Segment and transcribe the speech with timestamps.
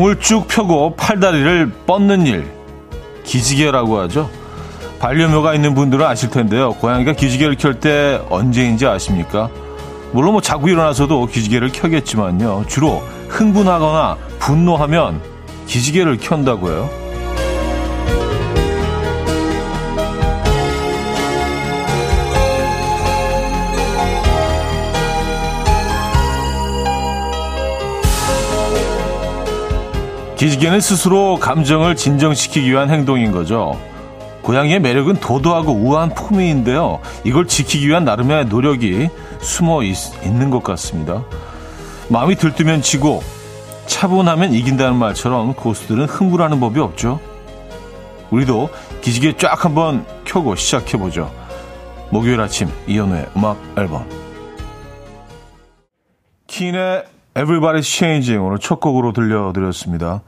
[0.00, 2.50] 옹을 쭉 펴고 팔다리를 뻗는 일
[3.24, 4.30] 기지개라고 하죠.
[4.98, 6.72] 반려묘가 있는 분들은 아실 텐데요.
[6.72, 9.50] 고양이가 기지개를 켤 때 언제인지 아십니까?
[10.12, 12.64] 물론 뭐 자고 일어나서도 기지개를 켜겠지만요.
[12.66, 15.20] 주로 흥분하거나 분노하면
[15.66, 16.90] 기지개를 켠다고 해요.
[30.40, 33.78] 기지개는 스스로 감정을 진정시키기 위한 행동인 거죠.
[34.40, 37.00] 고양이의 매력은 도도하고 우아한 품위인데요.
[37.24, 39.10] 이걸 지키기 위한 나름의 노력이
[39.42, 41.26] 숨어 있, 있는 것 같습니다.
[42.08, 43.22] 마음이 들뜨면 지고
[43.84, 47.20] 차분하면 이긴다는 말처럼 고수들은 흥분하는 법이 없죠.
[48.30, 48.70] 우리도
[49.02, 51.30] 기지개 쫙 한번 켜고 시작해보죠.
[52.08, 54.08] 목요일 아침 이연우의 음악 앨범
[56.46, 60.22] 킨의 Everybody's Changing 오늘 첫 곡으로 들려드렸습니다.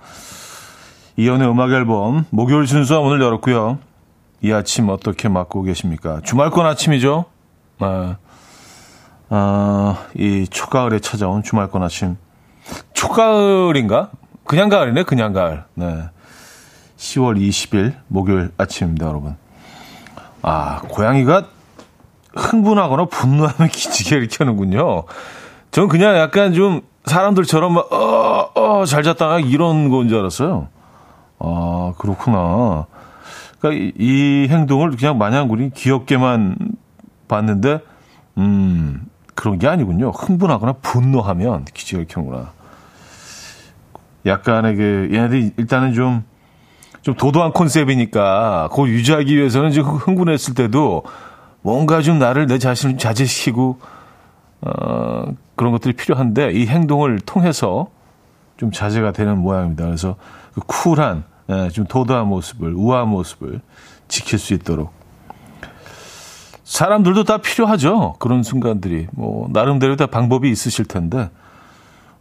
[1.16, 3.78] 이연의 음악 앨범 목요일 순서 오늘 열었고요.
[4.40, 6.20] 이 아침 어떻게 맞고 계십니까?
[6.24, 7.26] 주말권 아침이죠.
[7.80, 8.16] 아,
[9.28, 12.16] 아, 이 초가을에 찾아온 주말권 아침.
[12.94, 14.10] 초가을인가?
[14.44, 15.64] 그냥 가을이네, 그냥 가을.
[15.74, 16.04] 네.
[16.96, 19.36] 10월 20일 목요일 아침입니다, 여러분.
[20.42, 21.46] 아, 고양이가
[22.34, 25.04] 흥분하거나 분노하면 기지개를 켜는군요.
[25.70, 30.68] 전 그냥 약간 좀 사람들처럼 막, 어, 어, 잘 잤다, 이런 건 줄 알았어요.
[31.38, 32.86] 아, 그렇구나.
[33.58, 36.56] 그러니까 이, 이 행동을 그냥 마냥 우리 귀엽게만
[37.28, 37.80] 봤는데,
[38.38, 40.10] 음, 그런 게 아니군요.
[40.10, 42.52] 흥분하거나 분노하면 기지개를 켜는구나.
[44.26, 46.24] 약간의 그, 얘네들이 일단은 좀,
[47.02, 51.02] 좀 도도한 컨셉이니까, 그걸 유지하기 위해서는 좀 흥분했을 때도
[51.62, 53.78] 뭔가 좀 나를 내 자신을 자제시키고,
[54.62, 57.88] 어, 그런 것들이 필요한데 이 행동을 통해서
[58.56, 59.84] 좀 자제가 되는 모양입니다.
[59.84, 60.16] 그래서
[60.54, 63.60] 그 쿨한, 예, 좀 도도한 모습을, 우아한 모습을
[64.08, 64.92] 지킬 수 있도록.
[66.64, 68.14] 사람들도 다 필요하죠.
[68.18, 69.08] 그런 순간들이.
[69.12, 71.28] 뭐, 나름대로 다 방법이 있으실 텐데,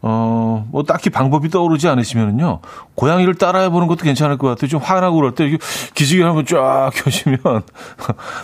[0.03, 2.61] 어, 뭐, 딱히 방법이 떠오르지 않으시면은요,
[2.95, 4.67] 고양이를 따라해 보는 것도 괜찮을 것 같아요.
[4.67, 5.55] 좀 화나고 그럴 때,
[5.93, 7.39] 기지개 한번 쫙 켜시면,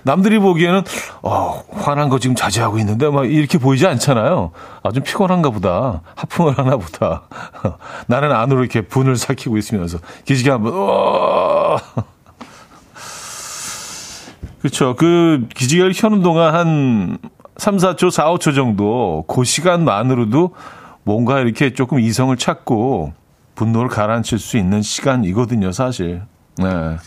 [0.04, 0.84] 남들이 보기에는,
[1.24, 4.52] 어, 화난 거 지금 자제하고 있는데, 막 이렇게 보이지 않잖아요.
[4.84, 6.02] 아, 좀 피곤한가 보다.
[6.16, 7.24] 하품을 하나 보다.
[8.06, 11.78] 나는 안으로 이렇게 분을 삭히고 있으면서, 기지개 한 번, 어,
[14.62, 14.96] 그렇죠.
[14.96, 17.18] 그 기지개를 켜는 동안 한
[17.58, 20.52] 3, 4초, 4, 5초 정도 그 시간만으로도
[21.08, 23.14] 뭔가 이렇게 조금 이성을 찾고
[23.56, 26.22] 분노를 가라앉힐 수 있는 시간이거든요, 사실.
[26.58, 26.98] 네.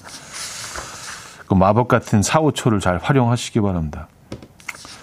[1.46, 4.08] 그 마법 같은 4, 5초를 잘 활용하시기 바랍니다.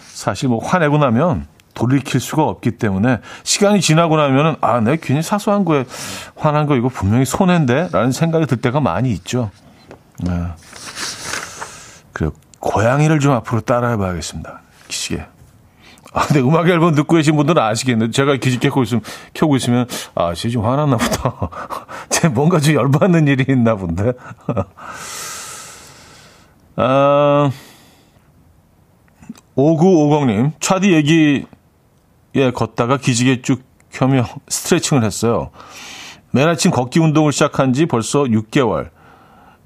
[0.07, 5.63] 사실 뭐 화내고 나면 돌이킬 수가 없기 때문에 시간이 지나고 나면은 아, 내가 괜히 사소한
[5.63, 5.85] 거에
[6.35, 7.89] 화난 거 이거 분명히 손해인데?
[7.91, 9.51] 라는 생각이 들 때가 많이 있죠.
[10.23, 10.31] 네.
[12.13, 14.61] 그 고양이를 좀 앞으로 따라해 봐야겠습니다.
[14.87, 15.36] 기시게.
[16.17, 19.03] 아, 근데 음악 앨범 듣고 계신 분들은 아시겠는데 제가 기지 켜고 있으면
[19.35, 19.85] 켜고 있으면
[20.15, 21.49] 아, 쟤 좀 화났나 보다.
[22.09, 24.13] 쟤 뭔가 좀 열받는 일이 있나 본데.
[26.75, 27.51] 아,
[29.55, 33.61] 5950님, 차디 얘기에 걷다가 기지개 쭉
[33.91, 35.51] 켜며 스트레칭을 했어요.
[36.31, 38.89] 매일 아침 걷기 운동을 시작한 지 벌써 6개월.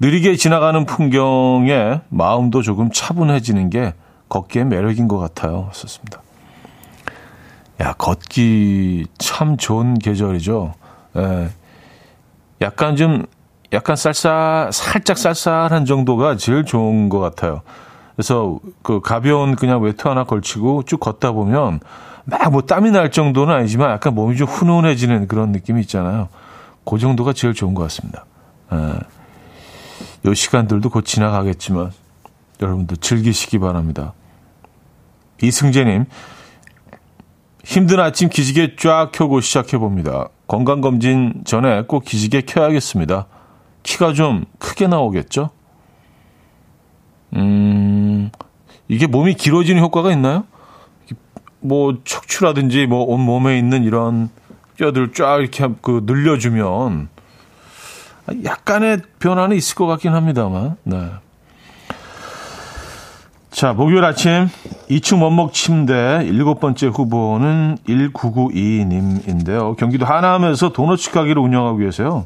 [0.00, 3.94] 느리게 지나가는 풍경에 마음도 조금 차분해지는 게
[4.28, 5.70] 걷기의 매력인 것 같아요.
[5.72, 6.20] 썼습니다.
[7.80, 10.74] 야, 걷기 참 좋은 계절이죠.
[11.16, 11.50] 예.
[12.60, 13.26] 약간 좀,
[13.72, 17.62] 약간 쌀쌀, 살짝 쌀쌀한 정도가 제일 좋은 것 같아요.
[18.14, 21.80] 그래서 그 가벼운 그냥 외투 하나 걸치고 쭉 걷다 보면
[22.24, 26.28] 막 뭐 땀이 날 정도는 아니지만 약간 몸이 좀 훈훈해지는 그런 느낌이 있잖아요.
[26.84, 28.26] 그 정도가 제일 좋은 것 같습니다.
[28.72, 28.98] 예.
[30.26, 31.90] 요 시간들도 곧 지나가겠지만
[32.60, 34.12] 여러분도 즐기시기 바랍니다.
[35.42, 36.04] 이승재님,
[37.64, 40.28] 힘든 아침 기지개 쫙 켜고 시작해봅니다.
[40.48, 43.26] 건강검진 전에 꼭 기지개 켜야겠습니다.
[43.82, 45.50] 키가 좀 크게 나오겠죠?
[47.34, 48.30] 음,
[48.88, 50.44] 이게 몸이 길어지는 효과가 있나요?
[51.60, 54.28] 뭐, 척추라든지 뭐, 온몸에 있는 이런
[54.76, 57.08] 뼈들 쫙 이렇게 그 늘려주면
[58.44, 61.10] 약간의 변화는 있을 것 같긴 합니다만, 네.
[63.52, 64.48] 자, 목요일 아침
[64.88, 69.76] 2층 원목 침대 일곱 번째 후보는 1992님인데요.
[69.76, 72.24] 경기도 하남에서 도너츠 가게를 운영하고 계세요.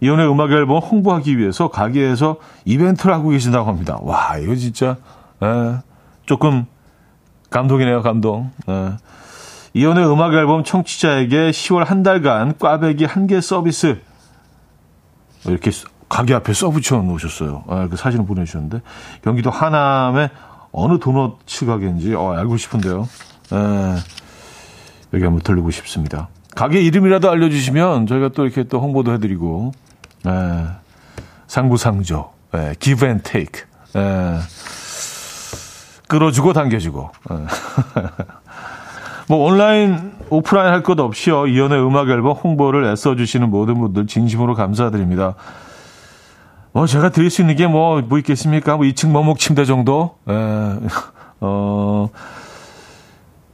[0.00, 3.98] 이혼의 음악 앨범 홍보하기 위해서 가게에서 이벤트를 하고 계신다고 합니다.
[4.00, 4.96] 와, 이거 진짜
[5.42, 5.76] 에,
[6.24, 6.64] 조금
[7.50, 8.50] 감동이네요, 감동.
[8.68, 8.92] 에.
[9.74, 14.00] 이연의 음악 앨범 청취자에게 10월 한 달간 꽈배기 한 개 서비스
[15.46, 15.70] 이렇게
[16.10, 17.64] 가게 앞에 써붙여 놓으셨어요.
[17.68, 18.82] 아, 그 사진을 보내주셨는데
[19.22, 20.28] 경기도 하남의
[20.72, 23.08] 어느 도넛츠 가게인지 어, 알고 싶은데요.
[23.52, 23.94] 에, 예.
[25.14, 26.28] 여기 한번 들르고 싶습니다.
[26.54, 29.72] 가게 이름이라도 알려주시면 저희가 또 이렇게 또 홍보도 해드리고
[30.26, 30.66] 에, 예.
[31.46, 33.62] 상부상조, 에, give and take,
[33.96, 34.38] 에, 예.
[36.08, 37.10] 끌어주고 당겨주고.
[39.28, 45.36] 뭐 온라인 오프라인 할 것 없이요 이연의 음악 앨범 홍보를 애써주시는 모든 분들 진심으로 감사드립니다.
[46.72, 48.76] 뭐 제가 드릴 수 있는 게 뭐뭐 뭐 있겠습니까?
[48.76, 50.32] 뭐 2층 머목 침대 정도 에,
[51.40, 52.08] 어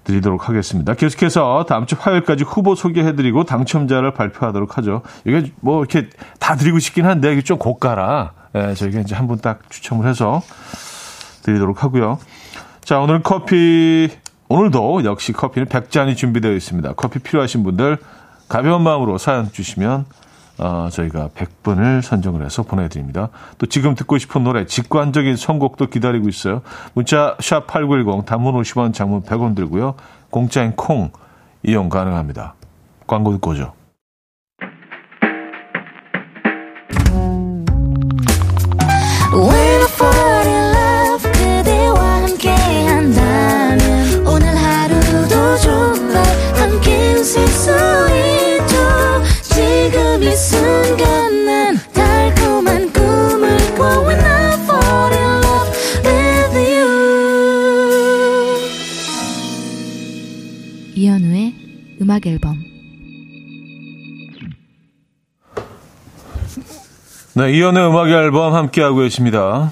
[0.05, 0.95] 드리도록 하겠습니다.
[0.95, 5.03] 계속해서 다음 주 화요일까지 후보 소개해드리고 당첨자를 발표하도록 하죠.
[5.25, 6.09] 이게 뭐 이렇게
[6.39, 10.43] 다 드리고 싶긴 한데 이게 좀 고가라 에, 저희가 이제 한 분 딱 추첨을 해서
[11.43, 12.19] 드리도록 하고요.
[12.85, 14.11] 자 오늘 커피
[14.49, 16.93] 오늘도 역시 커피는 100잔이 준비되어 있습니다.
[16.95, 17.99] 커피 필요하신 분들
[18.49, 20.05] 가벼운 마음으로 사연 주시면
[20.59, 23.29] 어, 저희가 100분을 선정을 해서 보내드립니다.
[23.59, 26.63] 또 지금 듣고 싶은 노래, 직관적인 선곡도 기다리고 있어요.
[26.95, 29.95] 문자 샵8910 단문 50원, 장문 100원 들고요.
[30.31, 31.11] 공짜인 콩
[31.63, 32.55] 이용 가능합니다.
[33.07, 33.73] 광고 듣고 오죠.
[62.07, 62.57] 음악 앨범
[67.35, 69.71] 네, 이연의 음악 앨범 함께하고 계십니다.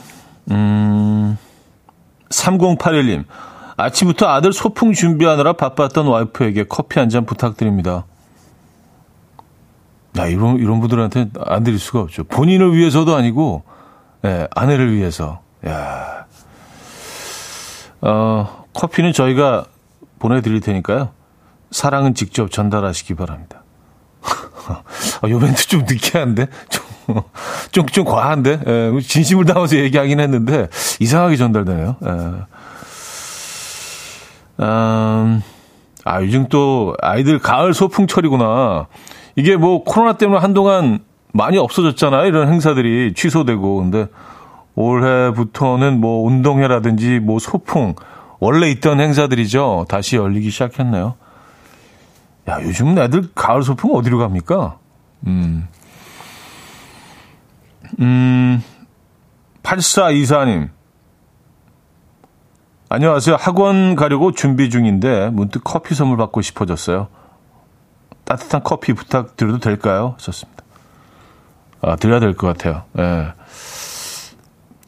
[0.50, 1.38] 음,
[2.28, 3.24] 3081님.
[3.76, 8.04] 아침부터 아들 소풍 준비하느라 바빴던 와이프에게 커피 한 잔 부탁드립니다.
[10.18, 12.24] 야, 이런, 이런 분들한테 안 드릴 수가 없죠.
[12.24, 13.64] 본인을 위해서도 아니고,
[14.24, 15.40] 예, 아내를 위해서.
[15.66, 16.26] 야
[18.00, 19.64] 어, 커피는 저희가
[20.18, 21.10] 보내 드릴 테니까요.
[21.70, 23.62] 사랑은 직접 전달하시기 바랍니다.
[25.22, 26.46] 아, 요 멘트 좀 느끼한데?
[26.68, 27.22] 좀,
[27.72, 28.60] 좀, 좀 과한데?
[28.66, 30.68] 예, 진심을 담아서 얘기하긴 했는데,
[31.00, 31.96] 이상하게 전달되네요.
[32.04, 32.08] 예.
[34.60, 35.42] 음,
[36.04, 38.86] 아, 요즘 또 아이들 가을 소풍철이구나.
[39.36, 41.00] 이게 뭐 코로나 때문에 한동안
[41.32, 42.26] 많이 없어졌잖아요.
[42.26, 43.78] 이런 행사들이 취소되고.
[43.78, 44.06] 근데
[44.76, 47.94] 올해부터는 뭐 운동회라든지 뭐 소풍,
[48.38, 49.86] 원래 있던 행사들이죠.
[49.88, 51.14] 다시 열리기 시작했네요.
[52.48, 54.78] 야, 요즘 애들 가을 소풍 어디로 갑니까?
[55.26, 55.66] 음.
[58.00, 58.62] 음,
[59.62, 60.68] 8424님.
[62.88, 63.36] 안녕하세요.
[63.36, 67.08] 학원 가려고 준비 중인데 문득 커피 선물 받고 싶어졌어요.
[68.24, 70.14] 따뜻한 커피 부탁드려도 될까요?
[70.18, 70.62] 썼습니다.
[71.82, 72.84] 아, 드려야 될 것 같아요.
[72.98, 73.32] 예.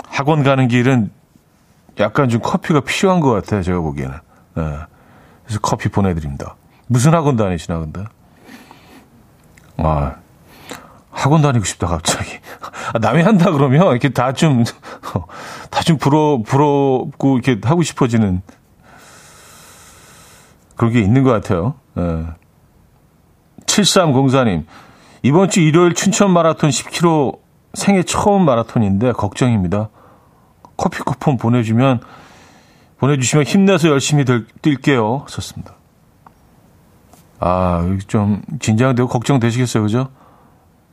[0.08, 1.10] 학원 가는 길은
[2.00, 3.62] 약간 좀 커피가 필요한 것 같아요.
[3.62, 4.14] 제가 보기에는.
[4.58, 4.78] 예.
[5.44, 6.56] 그래서 커피 보내드립니다.
[6.86, 8.04] 무슨 학원 다니시나 근데?
[9.78, 10.14] 아
[11.11, 12.38] 학원 다니고 싶다 갑자기.
[12.94, 14.64] 아, 남이 한다 그러면 이렇게 다 좀
[15.70, 18.40] 다 좀 부러 부럽고 이렇게 하고 싶어지는
[20.76, 21.75] 그런 게 있는 것 같아요.
[21.99, 22.26] 예.
[23.66, 24.64] 7304님
[25.23, 27.38] 이번 주 일요일 춘천 마라톤 10km
[27.75, 29.90] 생애 처음 마라톤인데 걱정입니다.
[30.76, 32.00] 커피 쿠폰 보내주면
[32.99, 35.28] 보내주시면 힘내서 열심히 될, 뛸게요.
[35.28, 35.75] 썼습니다.
[37.38, 40.08] 아, 좀 긴장되고 걱정되시겠어요, 그죠?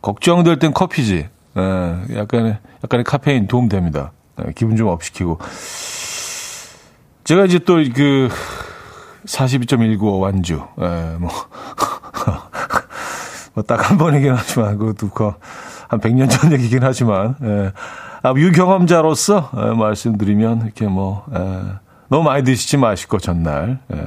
[0.02, 1.30] 걱정될 땐 커피지.
[1.56, 4.12] 예, 약간의, 약간의 카페인 도움 됩니다.
[4.46, 5.40] 예, 기분 좀 업시키고.
[7.24, 8.30] 제가 이제 또 그,
[9.26, 11.30] 42.195 완주, 예, 뭐,
[13.54, 15.10] 뭐 딱 한 번이긴 하지만, 그것도
[15.88, 17.72] 한 100년 전 얘기긴 하지만, 예.
[18.24, 21.62] 아, 유경험자로서 예, 말씀드리면, 이렇게 뭐, 예,
[22.10, 23.80] 너무 많이 드시지 마시고, 전날.
[23.94, 23.98] 예.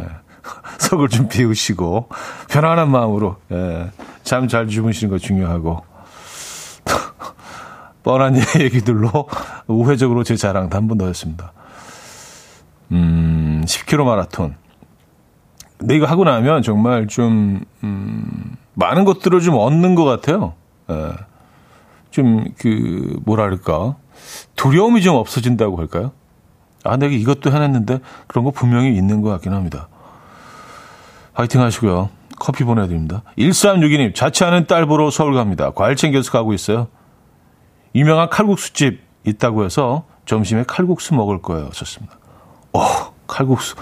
[0.79, 2.09] 속을 좀 비우시고
[2.49, 3.91] 편안한 마음으로 예,
[4.23, 5.83] 잠 잘 주무시는 거 중요하고
[8.05, 9.29] 뻔한 얘기들로
[9.67, 11.53] 우회적으로 제 자랑도 한번더 했습니다.
[12.93, 14.55] 음, 10km 마라톤.
[15.79, 20.55] 근데 이거 하고 나면 정말 좀, 음, 많은 것들을 좀 얻는 것 같아요.
[20.91, 21.13] 예.
[22.11, 23.97] 좀, 그, 뭐랄까.
[24.57, 26.13] 두려움이 좀 없어진다고 할까요?
[26.85, 29.89] 아, 내가 이것도 해냈는데 그런 거 분명히 있는 것 같긴 합니다.
[31.35, 32.11] 화이팅 하시고요.
[32.39, 33.23] 커피 보내드립니다.
[33.39, 35.71] 1362님, 자취하는 딸 보러 서울 갑니다.
[35.75, 36.89] 과일 챙겨서 가고 있어요.
[37.95, 41.71] 유명한 칼국수집 있다고 해서 점심에 칼국수 먹을 거예요.
[41.71, 42.17] 좋습니다.
[42.73, 42.81] 어,
[43.27, 43.75] 칼국수.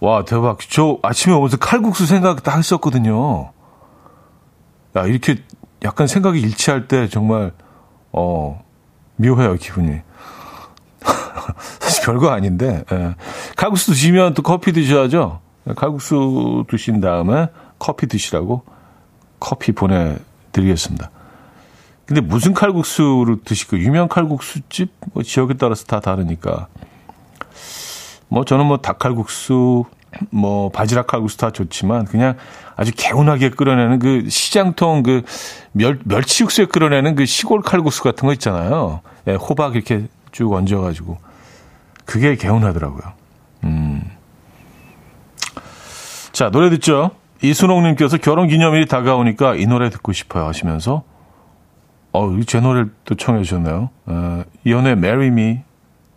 [0.00, 0.58] 와, 대박.
[0.60, 3.52] 저 아침에 오면서 칼국수 생각 딱 했었거든요.
[4.96, 5.36] 야, 이렇게
[5.84, 7.52] 약간 생각이 일치할 때 정말,
[8.12, 8.64] 어,
[9.16, 10.00] 묘해요, 기분이.
[11.80, 13.14] 사실 별거 아닌데, 예.
[13.56, 15.40] 칼국수 드시면 또 커피 드셔야죠.
[15.76, 18.64] 칼국수 드신 다음에 커피 드시라고
[19.38, 21.10] 커피 보내드리겠습니다.
[22.06, 23.76] 근데 무슨 칼국수를 드실까?
[23.76, 24.92] 유명 칼국수집?
[25.12, 26.66] 뭐 지역에 따라서 다 다르니까.
[28.30, 29.84] 뭐 저는 뭐 닭칼국수,
[30.30, 32.36] 뭐 바지락 칼국수 다 좋지만 그냥
[32.76, 35.22] 아주 개운하게 끓여내는 그 시장통 그
[35.72, 39.00] 멸, 멸치 육수에 끓여내는 그 시골 칼국수 같은 거 있잖아요.
[39.26, 41.18] 예, 호박 이렇게 쭉 얹어가지고.
[42.06, 43.12] 그게 개운하더라고요.
[43.64, 44.02] 음.
[46.32, 47.10] 자, 노래 듣죠?
[47.42, 51.02] 이순옥님께서 결혼 기념일이 다가오니까 이 노래 듣고 싶어요 하시면서,
[52.12, 53.90] 어, 제 노래를 또 청해 주셨네요.
[54.06, 55.60] 어, 이연의 Marry Me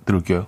[0.05, 0.47] 들을게요.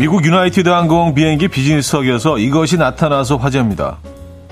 [0.00, 3.98] 미국 유나이티드 항공 비행기 비즈니스석에서 이것이 나타나서 화제입니다.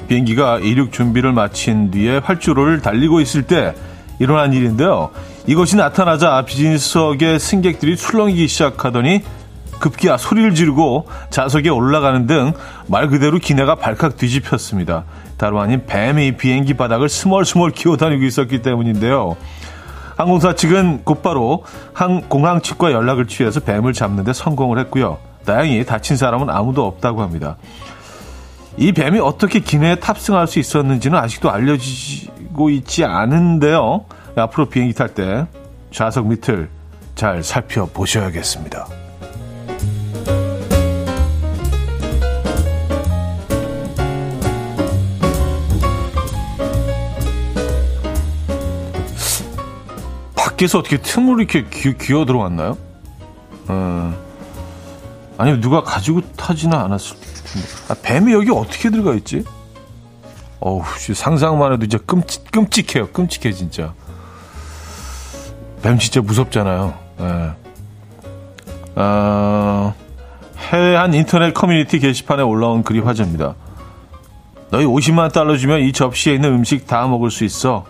[0.07, 3.75] 비행기가 이륙 준비를 마친 뒤에 활주로를 달리고 있을 때
[4.19, 5.09] 일어난 일인데요.
[5.47, 9.23] 이것이 나타나자 비즈니스석의 승객들이 술렁이기 시작하더니
[9.79, 12.53] 급기야 소리를 지르고 좌석에 올라가는 등
[12.87, 15.05] 말 그대로 기내가 발칵 뒤집혔습니다.
[15.39, 19.35] 다름 아닌 뱀이 비행기 바닥을 스멀스멀 기어다니고 있었기 때문인데요.
[20.15, 21.65] 항공사 측은 곧바로
[22.29, 25.28] 공항 측과 연락을 취해서 뱀을 잡는 데 성공을 했고요.
[25.45, 27.57] 다행히 다친 사람은 아무도 없다고 합니다.
[28.77, 34.05] 이 뱀이 어떻게 기내에 탑승할 수 있었는지는 아직도 알려지고 있지 않은데요.
[34.37, 35.47] 앞으로 비행기 탈 때
[35.91, 36.71] 좌석 밑을
[37.15, 38.87] 잘 살펴보셔야겠습니다.
[50.37, 52.77] 밖에서 어떻게 틈으로 이렇게 기, 어 들어왔나요?
[53.69, 54.28] 어,
[55.39, 57.17] 아니면 누가 가지고 타지는 않았을.
[57.89, 59.45] 아, 뱀이 여기 어떻게 들어가 있지?
[60.61, 60.83] 어우,
[61.15, 63.09] 상상만 해도 이제 끔찍, 끔찍해요.
[63.11, 63.95] 끔찍해, 진짜.
[65.81, 66.95] 뱀 진짜 무섭잖아요.
[67.21, 67.53] 예.
[68.97, 69.95] 어,
[70.59, 73.55] 해외 한 인터넷 커뮤니티 게시판에 올라온 글이 화제입니다.
[74.71, 77.87] 너희 50만 달러 주면 이 접시에 있는 음식 다 먹을 수 있어.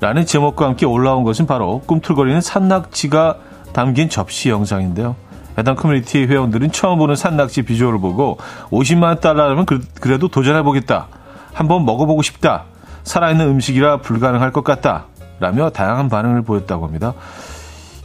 [0.00, 3.38] 라는 제목과 함께 올라온 것은 바로 꿈틀거리는 산낙지가
[3.72, 5.16] 담긴 접시 영상인데요.
[5.58, 8.38] 해당 커뮤니티 회원들은 처음 보는 산낙지 비주얼을 보고
[8.70, 11.08] 50만 달러라면 그, 래도 도전해보겠다.
[11.52, 12.64] 한번 먹어보고 싶다.
[13.04, 15.06] 살아있는 음식이라 불가능할 것 같다.
[15.40, 17.14] 라며 다양한 반응을 보였다고 합니다.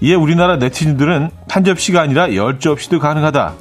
[0.01, 3.53] 이에 우리나라 네티즌들은 한 접시가 아니라 열 접시도 가능하다.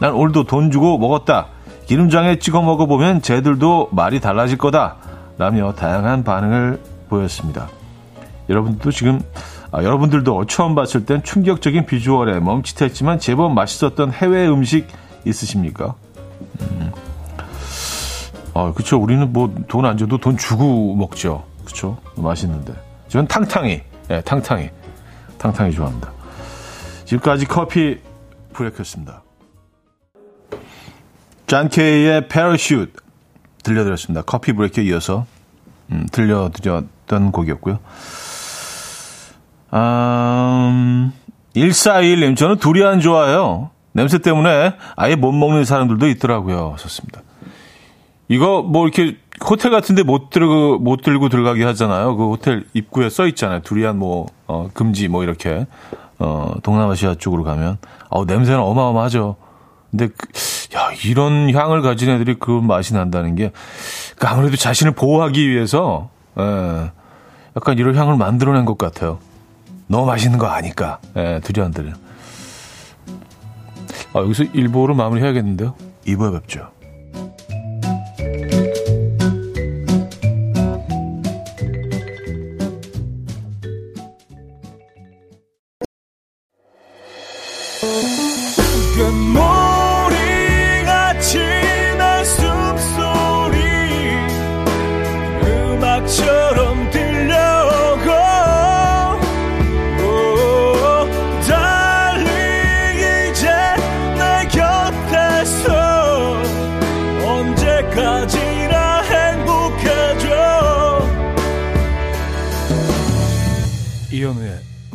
[0.00, 1.46] 난 오늘도 돈 주고 먹었다.
[1.86, 4.96] 기름장에 찍어 먹어보면 쟤들도 말이 달라질 거다.
[5.36, 7.68] 라며 다양한 반응을 보였습니다.
[8.48, 9.20] 여러분도 지금
[9.76, 14.86] 아, 여러분들도 처음 봤을 땐 충격적인 비주얼에 멈칫했지만 제법 맛있었던 해외 음식
[15.24, 15.96] 있으십니까?
[16.60, 16.92] 음.
[18.54, 18.98] 아, 그쵸.
[19.00, 21.44] 우리는 뭐 돈 안 줘도 돈 주고 먹죠.
[21.64, 21.98] 그쵸.
[22.16, 22.72] 맛있는데.
[23.08, 23.70] 저는 탕탕이.
[23.72, 24.70] 예, 네, 탕탕이.
[25.38, 26.12] 탕탕이 좋아합니다.
[27.06, 27.98] 지금까지 커피
[28.52, 29.22] 브레이크였습니다.
[31.48, 32.92] 잔 케이의 패러슈트
[33.64, 34.22] 들려드렸습니다.
[34.22, 35.26] 커피 브레이크에 이어서
[35.90, 37.80] 음, 들려드렸던 곡이었고요.
[39.74, 41.12] 음,
[41.56, 43.70] 1421님, 저는 두리안 좋아해요.
[43.92, 46.76] 냄새 때문에 아예 못 먹는 사람들도 있더라고요.
[46.78, 47.22] 좋습니다.
[48.28, 49.16] 이거 뭐 이렇게
[49.48, 52.16] 호텔 같은데 못 들고 못 들고 들어가게 하잖아요.
[52.16, 53.60] 그 호텔 입구에 써 있잖아요.
[53.60, 55.66] 두리안 뭐 어, 금지 뭐 이렇게
[56.18, 57.78] 어, 동남아시아 쪽으로 가면
[58.08, 59.36] 어, 냄새는 어마어마하죠.
[59.90, 60.28] 근데 그,
[60.76, 66.90] 야 이런 향을 가진 애들이 그 맛이 난다는 게그 아무래도 자신을 보호하기 위해서 예,
[67.56, 69.18] 약간 이런 향을 만들어낸 것 같아요.
[69.86, 71.94] 너무 맛있는 거 아니까 예, 두리안들은.
[74.14, 75.74] 아, 여기서 1부로 마무리해야겠는데요.
[76.06, 76.70] 2부에 뵙죠.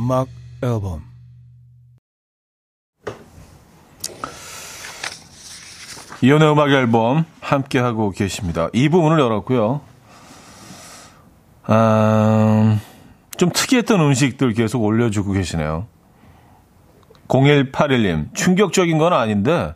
[0.09, 0.27] 음악
[0.63, 1.03] 앨범
[6.23, 8.69] 이연의 음악 앨범 함께 하고 계십니다.
[8.73, 9.81] 이 부분을 열었고요.
[11.61, 12.79] 아,
[13.37, 15.85] 좀 특이했던 음식들 계속 올려주고 계시네요.
[17.27, 19.75] 0181님, 충격적인 건 아닌데,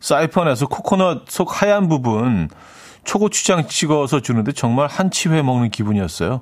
[0.00, 2.48] 사이펀에서 코코넛 속 하얀 부분
[3.04, 6.40] 초고추장 찍어서 주는데 정말 한치 회 먹는 기분이었어요.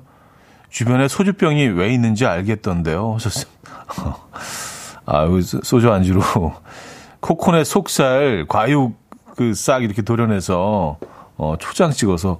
[0.69, 3.13] 주변에 소주병이 왜 있는지 알겠던데요.
[3.15, 3.57] 하셨습니다.
[5.05, 5.25] 아,
[5.63, 6.21] 소주 안주로
[7.21, 8.95] 코코넛 속살 과육
[9.35, 10.97] 그 싹 이렇게 도려내서
[11.37, 12.39] 어, 초장 찍어서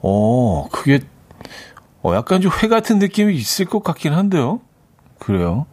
[0.00, 1.00] 어, 그게
[2.02, 4.60] 어, 약간 좀 회 같은 느낌이 있을 것 같긴 한데요.
[5.18, 5.66] 그래요.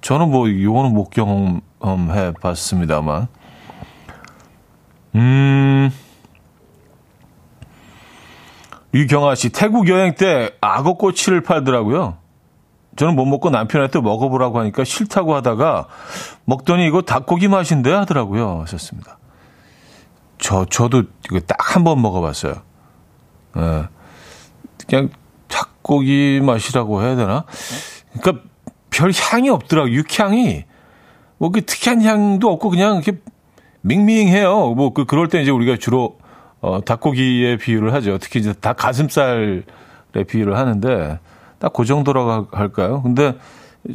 [0.00, 3.28] 저는 뭐 요거는 못 경험해 봤습니다만.
[5.14, 5.90] 음.
[8.94, 12.18] 유경아 씨, 태국 여행 때 악어꼬치를 팔더라고요.
[12.96, 15.88] 저는 못 먹고 남편한테 먹어보라고 하니까 싫다고 하다가
[16.44, 18.60] 먹더니 이거 닭고기 맛인데 하더라고요.
[18.62, 19.18] 하셨습니다.
[20.38, 22.54] 저, 저도 이거 딱 한 번 먹어봤어요.
[23.56, 23.84] 예.
[24.86, 25.08] 그냥
[25.48, 27.44] 닭고기 맛이라고 해야 되나?
[28.12, 28.44] 그러니까
[28.90, 29.90] 별 향이 없더라고.
[29.90, 30.64] 육향이.
[31.38, 33.18] 뭐, 그 특이한 향도 없고 그냥 이렇게
[33.80, 34.74] 밍밍해요.
[34.74, 36.18] 뭐, 그, 그럴 때 이제 우리가 주로
[36.62, 38.16] 어, 닭고기에 비유를 하죠.
[38.18, 39.62] 특히 이제 닭 가슴살에
[40.26, 41.18] 비유를 하는데
[41.58, 43.02] 딱 그 정도라고 할까요?
[43.02, 43.36] 근데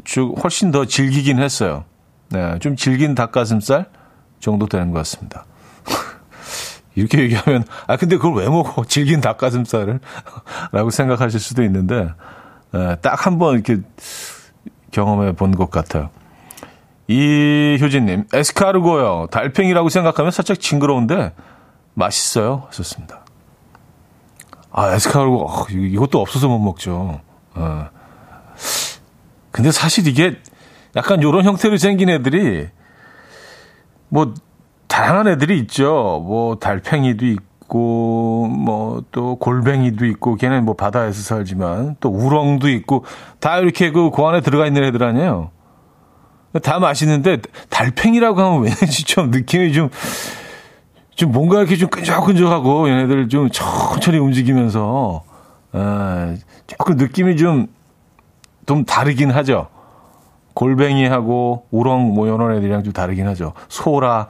[0.03, 1.83] 주 훨씬 더 질기긴 했어요.
[2.29, 3.85] 네, 좀 질긴 닭가슴살
[4.39, 5.45] 정도 되는 것 같습니다.
[6.95, 8.83] 이렇게 얘기하면 아 근데 그걸 왜 먹어?
[8.85, 9.99] 질긴 닭가슴살을?
[10.71, 12.09] 라고 생각하실 수도 있는데
[12.71, 13.77] 네, 딱한 번 이렇게
[14.91, 16.09] 경험해 본 것 같아요.
[17.07, 19.27] 이효진님, 에스카르고요.
[19.31, 21.33] 달팽이라고 생각하면 살짝 징그러운데
[21.97, 22.63] 맛있어요.
[22.67, 23.21] 하셨습니다.
[24.71, 27.21] 아, 에스카르고, 어, 이것도 없어서 못 먹죠.
[27.55, 27.87] 어.
[29.51, 30.37] 근데 사실 이게
[30.95, 32.67] 약간 요런 형태로 생긴 애들이
[34.09, 34.35] 뭐
[34.87, 36.21] 다양한 애들이 있죠.
[36.25, 43.03] 뭐 달팽이도 있고 뭐 또 골뱅이도 있고 걔는 뭐 바다에서 살지만 또 우렁도 있고
[43.39, 45.49] 다 이렇게 그 고 안에 들어가 있는 애들 아니에요.
[46.63, 49.89] 다 맛있는데 달팽이라고 하면 왠지 좀 느낌이 좀
[51.17, 55.23] 좀 뭔가 이렇게 좀 끈적끈적하고 얘네들 좀 천천히 움직이면서
[55.75, 57.67] 에, 조금 느낌이 좀
[58.67, 59.67] 좀 다르긴 하죠.
[60.53, 63.53] 골뱅이하고 우렁 뭐 이런 애들이랑 좀 다르긴 하죠.
[63.69, 64.27] 소라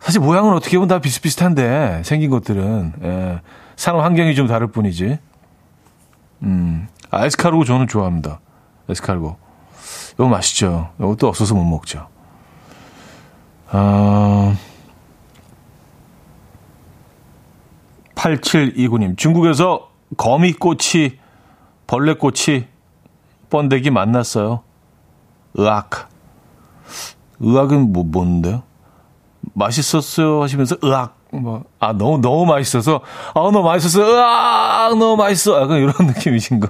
[0.00, 3.40] 사실 모양은 어떻게 보면 다 비슷비슷한데 생긴 것들은 예,
[3.76, 5.18] 산업 환경이 좀 다를 뿐이지.
[6.42, 8.40] 음, 아, 에스카르고 저는 좋아합니다.
[8.88, 9.36] 에스카르고
[10.14, 10.90] 이거 맛있죠.
[10.98, 12.08] 이것도 없어서 못 먹죠.
[13.70, 14.54] 아.
[18.16, 21.18] 8729님, 중국에서 거미꼬치,
[21.86, 22.66] 벌레꼬치,
[23.50, 24.62] 번데기 만났어요.
[25.54, 26.08] 의학.
[27.38, 28.62] 의학은 뭐, 뭔데요?
[29.54, 31.16] 맛있었어요 하시면서 의학.
[31.30, 33.02] 뭐, 아, 너무, 너무 맛있어서,
[33.34, 34.02] 아, 너무 맛있었어.
[34.02, 34.98] 의학!
[34.98, 35.60] 너무 맛있어.
[35.62, 36.68] 약간 이런 느낌이신가?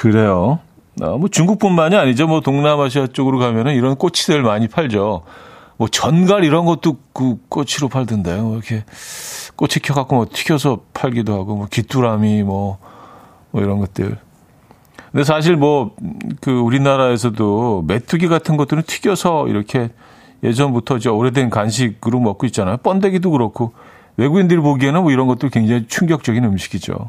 [0.00, 0.60] 그래요.
[1.02, 2.26] 아, 뭐 중국뿐만이 아니죠.
[2.26, 5.22] 뭐 동남아시아 쪽으로 가면은 이런 꼬치들 많이 팔죠.
[5.76, 8.42] 뭐 전갈 이런 것도 그 꼬치로 팔던데요.
[8.42, 8.84] 뭐 이렇게
[9.56, 12.78] 꼬치 켜갖고 뭐 튀겨서 팔기도 하고 뭐 귀뚜라미 뭐,
[13.50, 14.18] 뭐 이런 것들.
[15.10, 15.94] 근데 사실 뭐
[16.44, 19.90] 그 우리나라에서도 메뚜기 같은 것들은 튀겨서 이렇게
[20.42, 22.76] 예전부터 저 오래된 간식으로 먹고 있잖아요.
[22.78, 23.72] 번데기도 그렇고
[24.18, 27.08] 외국인들이 보기에는 뭐 이런 것도 굉장히 충격적인 음식이죠.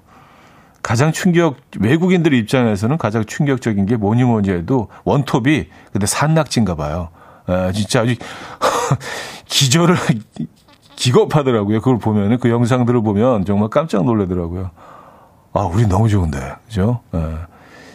[0.82, 7.10] 가장 충격 외국인들 입장에서는 가장 충격적인 게 뭐니 뭐니 해도 원톱이 근데 산낙지인가 봐요.
[7.48, 8.16] 아, 진짜 아주
[9.46, 9.96] 기절을
[10.96, 11.80] 기겁하더라고요.
[11.80, 14.72] 그걸 보면은 그 영상들을 보면 정말 깜짝 놀라더라고요.
[15.54, 17.02] 아, 우리 너무 좋은데, 그죠?
[17.14, 17.20] 예.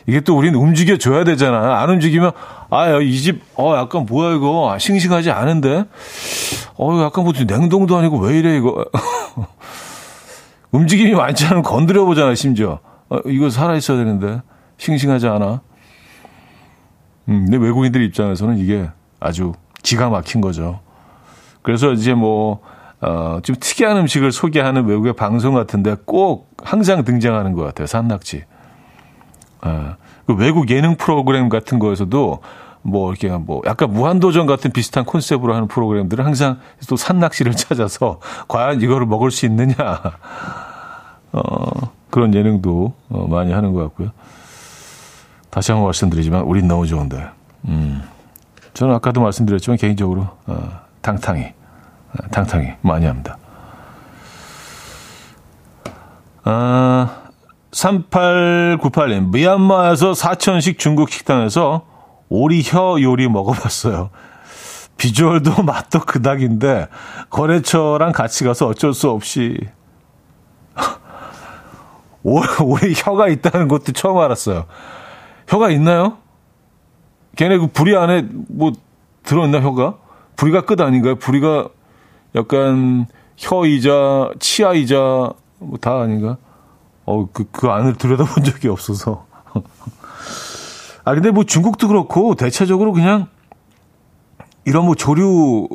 [0.07, 1.81] 이게 또 우리는 움직여 줘야 되잖아.
[1.81, 2.33] 안 움직이면
[2.71, 5.85] 아, 이 집, 어, 약간 뭐야 이거 싱싱하지 않은데,
[6.77, 8.85] 어, 약간 무슨 냉동도 아니고 왜 이래 이거.
[10.73, 12.79] 움직임이 많지 않으면 건드려 보잖아 심지어.
[13.09, 14.41] 어, 이거 살아 있어야 되는데
[14.79, 15.61] 싱싱하지 않아.
[17.29, 18.89] 음, 근데 외국인들 입장에서는 이게
[19.21, 19.53] 아주
[19.83, 20.81] 기가 막힌 거죠.
[21.63, 22.61] 그래서 이제 뭐,
[23.01, 27.87] 어, 좀 특이한 음식을 소개하는 외국의 방송 같은데 꼭 항상 등장하는 것 같아요.
[27.87, 28.45] 산낙지.
[29.63, 29.95] 어,
[30.27, 32.41] 그 외국 예능 프로그램 같은 거에서도
[32.83, 38.81] 뭐 이렇게 뭐 약간 무한도전 같은 비슷한 콘셉트로 하는 프로그램들은 항상 또 산낙지를 찾아서 과연
[38.81, 39.75] 이거를 먹을 수 있느냐.
[41.33, 44.11] 어, 그런 예능도 어, 많이 하는 것 같고요.
[45.51, 47.29] 다시 한번 말씀드리지만 우린 너무 좋은데.
[47.67, 48.03] 음.
[48.81, 53.37] 저는 아까도 말씀드렸지만 개인적으로 어, 탕탕이, 어, 탕탕이 많이 합니다.
[56.45, 57.25] 아,
[57.73, 61.85] 3898님, 미얀마에서 사천식 중국 식당에서
[62.31, 64.09] 오리혀 요리 먹어봤어요.
[64.97, 66.89] 비주얼도 맛도 그닥인데,
[67.29, 69.59] 거래처랑 같이 가서 어쩔 수 없이.
[72.23, 74.65] 오리 혀가 있다는 것도 처음 알았어요.
[75.49, 76.17] 혀가 있나요?
[77.41, 78.71] 걔네 그 부리 안에 뭐
[79.23, 79.97] 들어있나 혀가?
[80.37, 81.15] 부리가 끝 아닌가요?
[81.17, 81.71] 부리가
[82.35, 83.07] 약간
[83.39, 86.37] 혀이자 치아이자 뭐 다 아닌가?
[87.07, 89.25] 어, 그, 그 안을 들여다본 적이 없어서.
[91.03, 93.27] 아, 근데 뭐 중국도 그렇고 대체적으로 그냥
[94.67, 95.67] 이런 뭐 조류,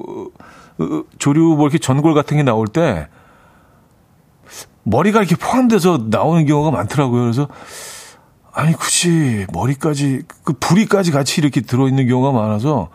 [0.77, 3.07] 어, 조류 뭐 이렇게 전골 같은 게 나올 때
[4.83, 7.21] 머리가 이렇게 포함돼서 나오는 경우가 많더라고요.
[7.23, 7.47] 그래서
[8.55, 12.89] 아니, 굳이 머리까지, 그 부리까지 같이 이렇게 들어있는 경우가 많아서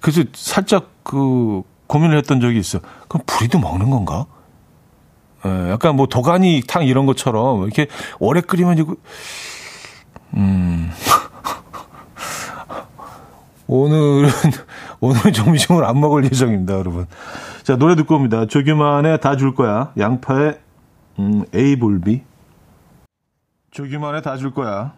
[0.00, 2.82] 그래서 살짝 그 고민을 했던 적이 있어요.
[3.08, 4.26] 그럼 부리도 먹는 건가?
[5.44, 7.86] 예, 약간 뭐 도가니 탕 이런 것처럼 이렇게
[8.18, 8.96] 오래 끓이면 이거
[10.34, 10.90] 음
[13.68, 14.28] 오늘은
[15.00, 17.06] 오늘 점심을 안 먹을 예정입니다, 여러분.
[17.62, 18.46] 자 노래 듣고 옵니다.
[18.46, 19.92] 조규만의 다 줄 거야.
[19.98, 20.58] 양파의
[21.20, 22.22] 음, 에이블비.
[23.76, 24.94] 조규만의 다줄 거야.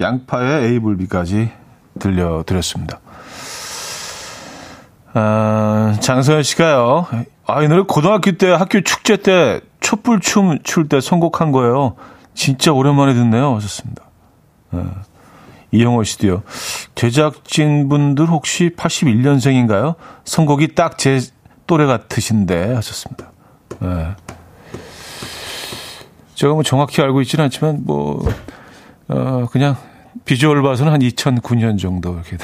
[0.00, 1.52] 양파의 에이블비까지
[1.98, 2.98] 들려드렸습니다.
[5.12, 7.06] 아, 장서연 씨가요.
[7.46, 11.96] 아, 이 노래 고등학교 때 학교 축제 때 촛불 춤 출 때 선곡한 거예요.
[12.32, 13.54] 진짜 오랜만에 듣네요.
[13.56, 14.04] 하셨습니다.
[14.70, 14.82] 네.
[15.72, 16.42] 이영호 씨도요.
[16.94, 19.96] 제작진 분들 혹시 81년생인가요?
[20.24, 21.20] 선곡이 딱 제
[21.66, 23.30] 또래 같으신데 하셨습니다.
[23.80, 24.14] 네.
[26.40, 28.26] 제가 뭐 정확히 알고 있지는 않지만 뭐
[29.08, 29.76] 어, 그냥
[30.24, 32.38] 비주얼 봐서는 한 2009년 정도 이렇게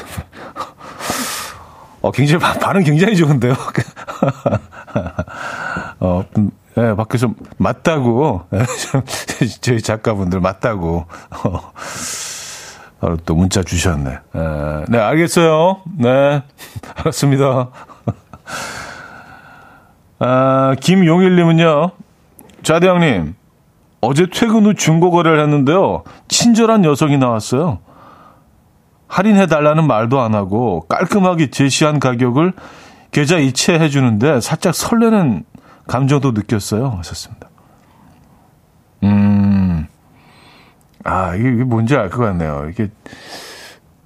[2.02, 3.54] 어, 굉장히 반응 굉장히 좋은데요.
[6.00, 8.66] 어, 음, 예, 밖에서 맞다고 예,
[9.62, 11.72] 저희 작가분들 맞다고 어,
[13.00, 14.10] 바로 또 문자 주셨네.
[14.10, 15.80] 예, 네, 알겠어요.
[15.96, 16.42] 네,
[16.96, 17.70] 알았습니다.
[20.18, 21.92] 아, 김용일님은요,
[22.62, 23.35] 자대 형님,
[24.06, 27.78] 어제 퇴근 후 중고 거래를 했는데요, 친절한 녀석이 나왔어요.
[29.08, 32.52] 할인해 달라는 말도 안 하고 깔끔하게 제시한 가격을
[33.12, 35.44] 계좌 이체해 주는데 살짝 설레는
[35.86, 36.94] 감정도 느꼈어요.
[36.98, 37.48] 하셨습니다.
[39.04, 39.86] 음.
[41.04, 42.68] 아, 이게 뭔지 알 것 같네요.
[42.70, 42.90] 이게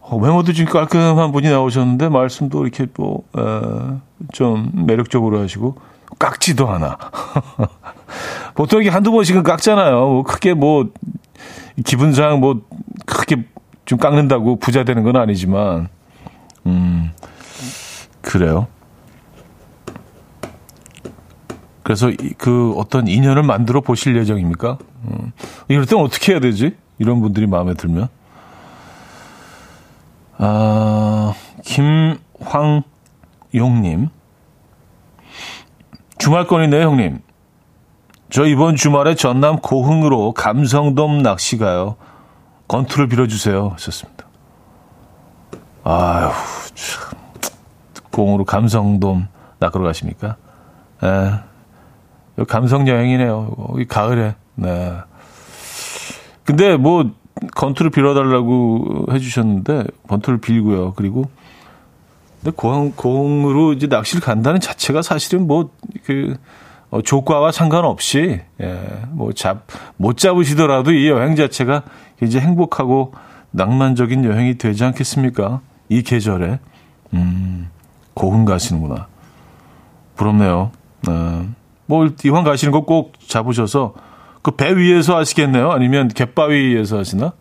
[0.00, 4.00] 어, 외모도 좀 깔끔한 분이 나오셨는데 말씀도 이렇게 또, 어,
[4.32, 5.76] 좀 매력적으로 하시고
[6.18, 6.98] 깎지도 않아.
[8.54, 9.94] 보통 이게 한두 번씩은 깎잖아요.
[9.94, 10.90] 뭐 크게 뭐
[11.84, 12.62] 기분상 뭐
[13.06, 13.44] 크게
[13.84, 15.88] 좀 깎는다고 부자 되는 건 아니지만,
[16.66, 17.10] 음,
[18.20, 18.66] 그래요.
[21.82, 24.78] 그래서 그 어떤 인연을 만들어 보실 예정입니까?
[25.06, 25.32] 음,
[25.68, 26.76] 이럴 땐 어떻게 해야 되지?
[26.98, 28.08] 이런 분들이 마음에 들면.
[30.38, 31.34] 아,
[31.64, 32.20] 김황용님.
[36.18, 37.20] 주말권이네요, 형님.
[38.30, 41.96] 저 이번 주말에 전남 고흥으로 감성돔 낚시 가요.
[42.68, 43.70] 건투를 빌어주세요.
[43.74, 44.26] 하셨습니다.
[45.82, 46.30] 아휴,
[46.74, 47.18] 참.
[48.10, 50.36] 공으로 감성돔 낚으러 가십니까?
[51.02, 52.44] 예.
[52.44, 53.56] 감성 여행이네요.
[53.78, 54.34] 이 가을에.
[54.54, 54.92] 네.
[56.44, 57.10] 근데 뭐,
[57.54, 60.92] 건투를 빌어달라고 해주셨는데, 건투를 빌고요.
[60.94, 61.30] 그리고,
[62.42, 65.70] 근데 공, 공으로 이제 낚시를 간다는 자체가 사실은 뭐,
[66.04, 66.36] 그,
[66.90, 71.82] 어, 조과와 상관없이, 예, 뭐, 잡, 못 잡으시더라도 이 여행 자체가
[72.18, 73.12] 굉장히 행복하고
[73.52, 75.60] 낭만적인 여행이 되지 않겠습니까?
[75.88, 76.58] 이 계절에.
[77.14, 77.70] 음,
[78.14, 79.06] 고흥 가시는구나.
[80.16, 80.72] 부럽네요.
[81.06, 81.48] 네.
[81.86, 83.94] 뭐, 이왕 가시는 거 꼭 잡으셔서
[84.42, 85.70] 그 배 위에서 하시겠네요?
[85.70, 87.32] 아니면 갯바위 위에서 하시나?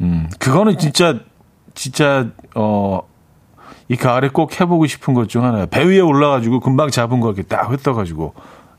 [0.00, 1.20] 음, 그거는 진짜,
[1.74, 3.00] 진짜, 어,
[3.92, 5.66] 이 가을에 꼭 해보고 싶은 것 중 하나예요.
[5.66, 8.32] 배 위에 올라가지고 금방 잡은 거 이렇게 딱 흩어가지고,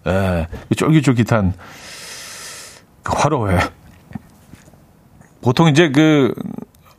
[0.08, 1.54] 예, 쫄깃쫄깃한
[3.04, 3.60] 그 화로회.
[5.42, 6.34] 보통 이제 그,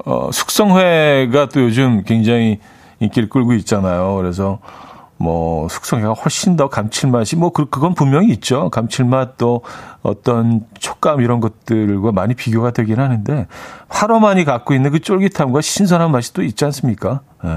[0.05, 2.61] 어, 숙성회가 또 요즘 굉장히
[3.01, 4.15] 인기를 끌고 있잖아요.
[4.15, 4.61] 그래서
[5.17, 8.71] 뭐 숙성회가 훨씬 더 감칠맛이 뭐 그, 그건 분명히 있죠.
[8.71, 9.63] 감칠맛 또
[10.03, 13.47] 어떤 촉감 이런 것들과 많이 비교가 되긴 하는데
[13.89, 17.21] 화로만이 갖고 있는 그 쫄깃함과 신선한 맛이 또 있지 않습니까?
[17.45, 17.49] 예.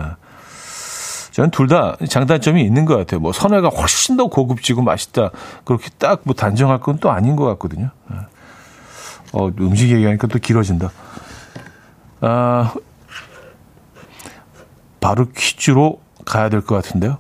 [1.38, 3.19] 저는 둘 다 장단점이 있는 것 같아요.
[3.19, 5.30] 뭐 선회가 훨씬 더 고급지고 맛있다.
[5.65, 7.91] 그렇게 딱 뭐 단정할 건 또 아닌 것 같거든요.
[8.12, 8.15] 예.
[9.34, 10.89] 어, 음식 얘기하니까 또 길어진다.
[12.21, 12.73] 아,
[15.00, 17.19] 바로 퀴즈로 가야 될 것 같은데요.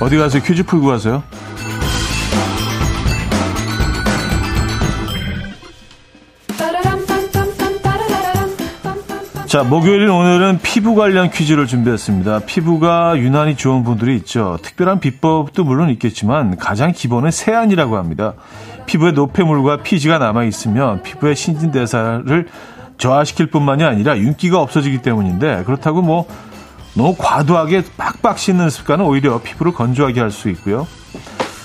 [0.00, 1.22] 어디 가서 퀴즈 풀고 가세요?
[9.46, 12.42] 자, 목요일인 오늘은 피부 관련 퀴즈를 준비했습니다.
[12.46, 14.58] 피부가 유난히 좋은 분들이 있죠.
[14.62, 18.34] 특별한 비법도 물론 있겠지만 가장 기본은 세안이라고 합니다.
[18.86, 22.46] 피부에 노폐물과 피지가 남아 있으면 피부의 신진대사를
[22.96, 26.28] 저하시킬 뿐만이 아니라 윤기가 없어지기 때문인데 그렇다고 뭐
[26.94, 30.86] 너무 과도하게 빡빡 씻는 습관은 오히려 피부를 건조하게 할 수 있고요.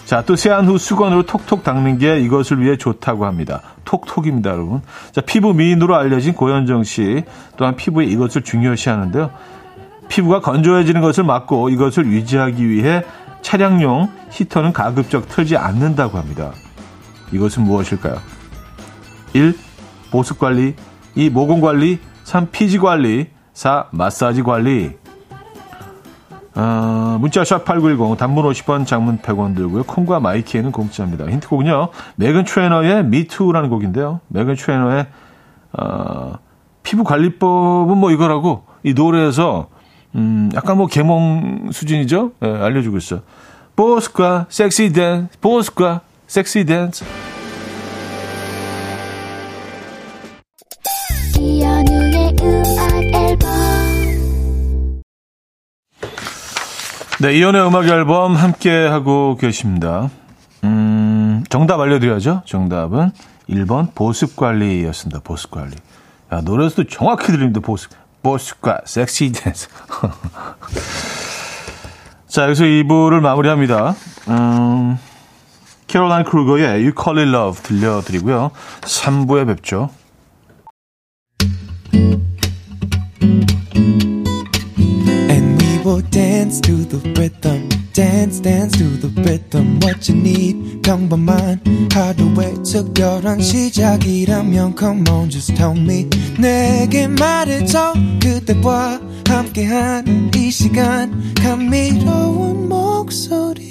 [0.05, 3.61] 자, 또 세안 후 수건으로 톡톡 닦는 게 이것을 위해 좋다고 합니다.
[3.85, 4.81] 톡톡입니다, 여러분.
[5.11, 7.23] 자, 피부 미인으로 알려진 고현정 씨
[7.57, 9.31] 또한 피부에 이것을 중요시 하는데요.
[10.07, 13.03] 피부가 건조해지는 것을 막고 이것을 유지하기 위해
[13.41, 16.51] 차량용 히터는 가급적 틀지 않는다고 합니다.
[17.31, 18.17] 이것은 무엇일까요?
[19.33, 19.57] 1.
[20.11, 20.75] 보습 관리
[21.15, 21.31] 2.
[21.31, 22.49] 모공 관리 3.
[22.51, 23.87] 피지 관리 4.
[23.91, 24.91] 마사지 관리
[26.55, 29.83] 어, 문자샵 8910 단문 50원 장문 100원 들고요.
[29.83, 31.25] 콩과 마이K는 공짜입니다.
[31.25, 31.89] 힌트곡은요.
[32.15, 34.21] 메건 트레이너의 Me Too라는 곡인데요.
[34.29, 35.07] 메건 트레이너의
[35.73, 36.33] 어,
[36.83, 39.67] 피부 관리법은 뭐 이거라고 이 노래에서
[40.15, 42.31] 음, 약간 뭐 계몽 수준이죠.
[42.43, 43.21] 예, 알려주고 있어요.
[43.75, 47.03] 보습과 섹시 댄스, 보습과 섹시 댄스.
[57.21, 60.09] 네, 이연의 음악 앨범 함께 하고 계십니다.
[60.65, 62.41] 음, 정답 알려드려야죠.
[62.45, 63.11] 정답은
[63.49, 65.21] 1번 보습 관리였습니다.
[65.23, 65.75] 보습 관리.
[66.33, 67.61] 야, 노래에서도 정확히 들립니다.
[67.61, 67.91] 보습.
[68.21, 69.69] 보습과 섹시 댄스.
[72.27, 73.95] 자, 여기서 2부를 마무리합니다.
[74.27, 74.97] 음,
[75.87, 78.51] 캐롤라인 크루거의 You Call It Love 들려드리고요.
[78.81, 79.89] 3부에 뵙죠.
[86.01, 87.69] Dance to the rhythm.
[87.93, 89.79] Dance, dance to the rhythm.
[89.81, 96.09] What you need, 평범한 하루의 특별한 시작이라면 Come on, just tell me.
[96.39, 97.93] 내게 말해줘.
[98.21, 101.33] 그대와 함께한 이 시간.
[101.35, 103.65] 감미로운 목소리.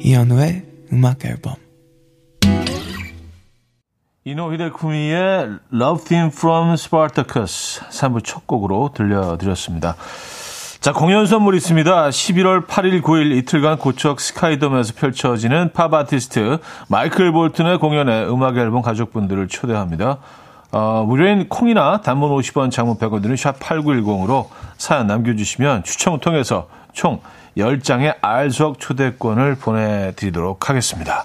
[0.00, 1.61] 이현우의 음악 앨범.
[4.24, 9.96] 이노 히데쿠미의 Love Theme from Spartacus 3부 첫 곡으로 들려드렸습니다.
[10.78, 12.08] 자, 공연 선물 있습니다.
[12.08, 19.48] 11월 8일, 9일 이틀간 고척 스카이돔에서 펼쳐지는 팝 아티스트 마이클 볼튼의 공연에 음악 앨범 가족분들을
[19.48, 20.18] 초대합니다.
[20.70, 24.46] 어, 무료인 콩이나 단문 50원, 장문 100원 드는 샵 8910으로
[24.78, 27.20] 사연 남겨주시면 추첨을 통해서 총
[27.56, 31.24] 10장의 알석 초대권을 보내드리도록 하겠습니다.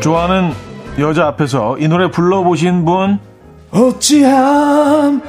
[0.00, 0.52] 좋아하는
[0.98, 3.20] 여자 앞에서 이 노래 불러보신 분
[3.70, 5.24] 어찌합니까?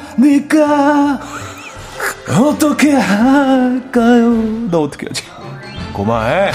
[2.29, 4.29] 어떻게 할까요?
[4.71, 5.23] 너 어떻게 하지?
[5.93, 6.49] 고마해.
[6.49, 6.51] 에,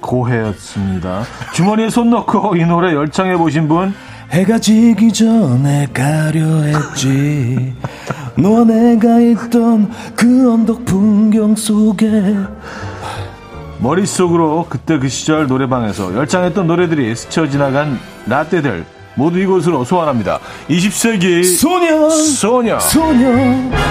[0.00, 1.22] 고해였습니다.
[1.54, 3.94] 주머니에 손 넣고 이 노래 열창해 보신 분
[4.30, 7.74] 해가 지기 전에 가려 했지.
[8.36, 12.34] 너와 내가 있던 그 언덕 풍경 속에
[13.78, 20.40] 머릿속으로 그때 그 시절 노래방에서 열창했던 노래들이 스쳐 지나간 라떼들 모두 이곳으로 소환합니다.
[20.68, 22.80] 20세기 소년 소녀.
[22.80, 23.70] 소년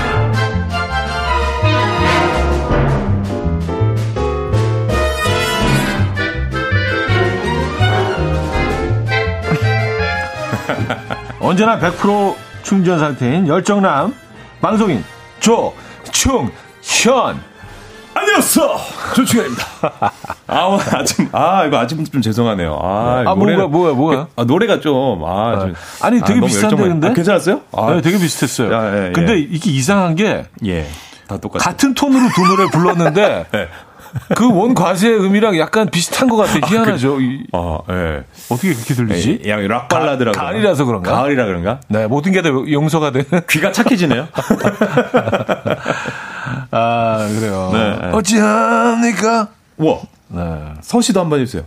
[11.39, 14.13] 언제나 100% 충전 상태인 열정남
[14.61, 15.03] 방송인
[15.39, 16.51] 조충현.
[18.35, 18.77] 안녕하세요
[19.13, 19.65] 조충현입니다.
[20.47, 22.79] 아 아침 아 이거 아침 좀 죄송하네요.
[22.81, 24.27] 아, 아, 뭐가, 뭐야, 뭐야?
[24.37, 27.61] 아, 노래가 좀 아 좀, 아니 되게 너무 비슷한데 근데 아, 괜찮았어요?
[27.73, 28.71] 아, 네, 되게 비슷했어요.
[28.73, 29.11] 야, 예, 예.
[29.11, 30.87] 근데 이게 이상한 게 예.
[31.27, 31.63] 다 똑같아.
[31.71, 33.67] 같은 톤으로 두 노래 불렀는데 네.
[34.35, 36.65] 그원 과세의 의미랑 약간 비슷한 것 같아.
[36.67, 37.19] 희한하죠.
[37.21, 38.23] 이- 아, 예.
[38.49, 39.41] 어떻게 그렇게 들리지?
[39.45, 40.37] 예, 야, 락 발라드라고.
[40.37, 41.11] 가- 가을이라서 그런가?
[41.13, 41.79] 가을이라 그런가?
[41.89, 43.25] 네, 모든 게 다 용서가 되는.
[43.49, 44.27] 귀가 착해지네요.
[46.71, 47.69] 아, 그래요.
[47.73, 48.07] 네, 네.
[48.13, 49.47] 어찌합니까?
[49.77, 49.97] 우와.
[50.29, 50.73] 네.
[50.81, 51.63] 서시도 한 번 해주세요.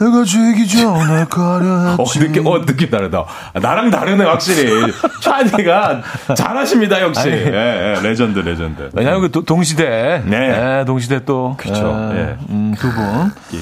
[0.00, 3.24] 해가 지기 전에 가려 어, 느낌, 어, 느낌 다르다.
[3.54, 4.90] 아, 나랑 다르네, 확실히.
[5.20, 6.02] 차디가
[6.34, 7.20] 잘하십니다, 역시.
[7.20, 7.30] 아니.
[7.32, 8.90] 예, 예, legend, legend.
[8.94, 10.22] 왜냐하면 그 도- 동시대.
[10.26, 10.84] 네.
[10.86, 11.54] 동시대 또.
[11.58, 12.36] 그쵸, 예, 예.
[12.50, 13.30] 음, 두 분.
[13.54, 13.58] 예.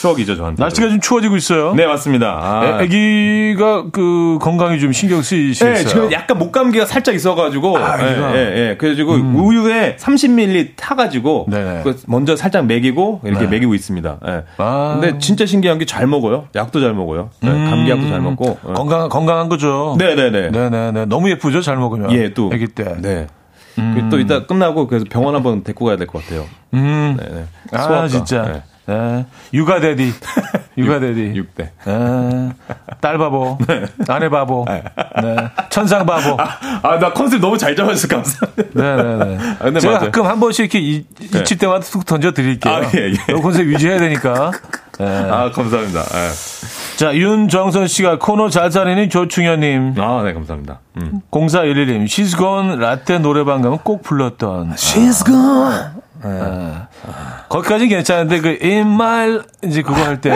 [0.00, 0.62] 추억이죠, 저한테.
[0.62, 1.74] 날씨가 좀 추워지고 있어요.
[1.74, 2.38] 네, 맞습니다.
[2.40, 2.78] 아.
[2.80, 5.74] 애- 애기가 그 건강이 좀 신경 쓰이시겠어요.
[5.74, 8.36] 네, 지금 약간 목감기가 살짝 있어가지고, 아, 예, 아기가?
[8.36, 8.76] 예, 예.
[8.76, 11.80] 그래가지고 우유에 30ml 타가지고, 네네.
[11.82, 13.50] 그 먼저 살짝 먹이고 이렇게 네.
[13.50, 14.18] 먹이고 있습니다.
[14.28, 14.42] 예.
[14.58, 14.98] 아.
[15.00, 16.48] 근데 진짜 신기한 게 잘 먹어요.
[16.56, 17.30] 약도 잘 먹어요.
[17.44, 18.58] 예, 감기약도 잘 먹고.
[18.68, 18.72] 예.
[18.74, 19.96] 건강 건강한 거죠.
[19.98, 20.50] 네네네.
[20.50, 21.06] 네네네.
[21.06, 21.62] 너무 예쁘죠.
[21.62, 22.10] 잘 먹으면.
[22.12, 22.50] 예, 또.
[22.52, 22.84] 아기 때.
[23.00, 23.28] 네.
[23.76, 26.44] 그또 이따 끝나고 그래서 병원 한번 데리고 가야 될 것 같아요.
[26.74, 27.16] 음.
[27.18, 27.44] 네, 네.
[27.72, 28.08] 아 소아과.
[28.08, 28.42] 진짜.
[28.42, 28.62] 네.
[28.86, 29.26] 네.
[29.52, 30.12] 육아 데디.
[30.78, 31.32] 육아 데디.
[31.32, 31.70] 6대.
[31.84, 32.52] 네.
[33.00, 33.58] 딸 바보.
[34.08, 34.64] 아내 바보.
[34.68, 34.82] 네.
[35.22, 35.36] 네.
[35.70, 36.36] 천상 바보.
[36.40, 38.62] 아, 나 컨셉 너무 잘 잡아줘서 감사합니다.
[38.74, 39.38] 네네네.
[39.58, 40.10] 아, 근데 제가 맞아요.
[40.10, 42.72] 가끔 한 번씩 이렇게 이, 잊힐 때마다 툭 던져 드릴게요.
[42.72, 43.12] 아, 예, 예.
[43.12, 44.52] 이 컨셉 유지해야 되니까.
[44.98, 45.06] 네.
[45.30, 46.00] 아, 감사합니다.
[46.00, 46.30] 예.
[46.96, 49.96] 자, 윤정선 씨가 코너 잘 살리는 조충현님.
[49.98, 50.80] 아, 네, 감사합니다.
[50.96, 51.20] 음.
[51.30, 54.72] 0411님, She's Gone 라떼 노래방 가면 꼭 불렀던.
[54.76, 56.02] She's gone.
[57.50, 60.30] 거기까지 괜찮은데, 그, In My, 이제 그거 할 때,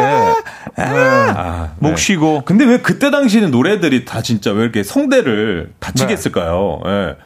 [0.77, 1.97] 아, 목 네.
[1.97, 2.43] 쉬고.
[2.45, 6.13] 근데 왜 그때 당시에는 노래들이 다 진짜 왜 이렇게 성대를 다치게 네.
[6.13, 6.81] 했을까요?
[6.85, 7.17] 예.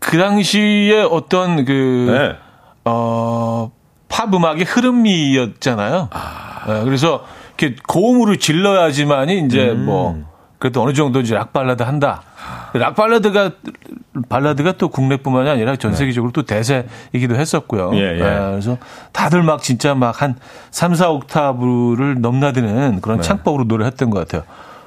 [0.00, 2.36] 그 당시에 어떤 그, 네.
[2.84, 3.70] 어,
[4.08, 6.08] 팝 음악의 흐름이었잖아요.
[6.66, 7.24] 네, 그래서
[7.60, 9.84] 이렇게 고음으로 질러야지만이 이제 음.
[9.84, 10.24] 뭐,
[10.58, 12.22] 그래도 어느 정도 이제 락 발라드 한다.
[12.72, 13.52] 락 발라드가,
[14.28, 17.90] 발라드가 또 국내뿐만이 아니라 전 세계적으로 또 대세이기도 했었고요.
[17.90, 17.98] 네.
[17.98, 18.22] 예, 예.
[18.22, 18.78] 네, 그래서
[19.12, 20.36] 다들 막 진짜 막 한
[20.70, 23.22] 3, 4 옥타브를 넘나드는 그런 네.
[23.22, 24.42] 창법으로 노래를 했던 것 같아요.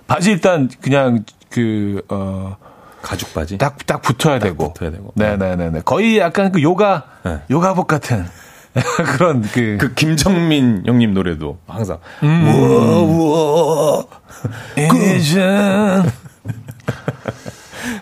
[0.08, 2.58] 바지 일단 그냥 그, 어,
[3.02, 3.58] 가죽 바지.
[3.58, 4.74] 딱, 딱 붙어야 되고.
[4.74, 5.12] 붙어야 되고.
[5.16, 5.82] 네네네네.
[5.86, 7.40] 거의 약간 그 요가, 네.
[7.50, 8.26] 요가복 같은
[9.18, 9.78] 그런 그.
[9.80, 12.48] 그 김정민 형님 노래도 항상 음.
[12.48, 14.06] 우와 우와
[15.16, 16.04] 이젠.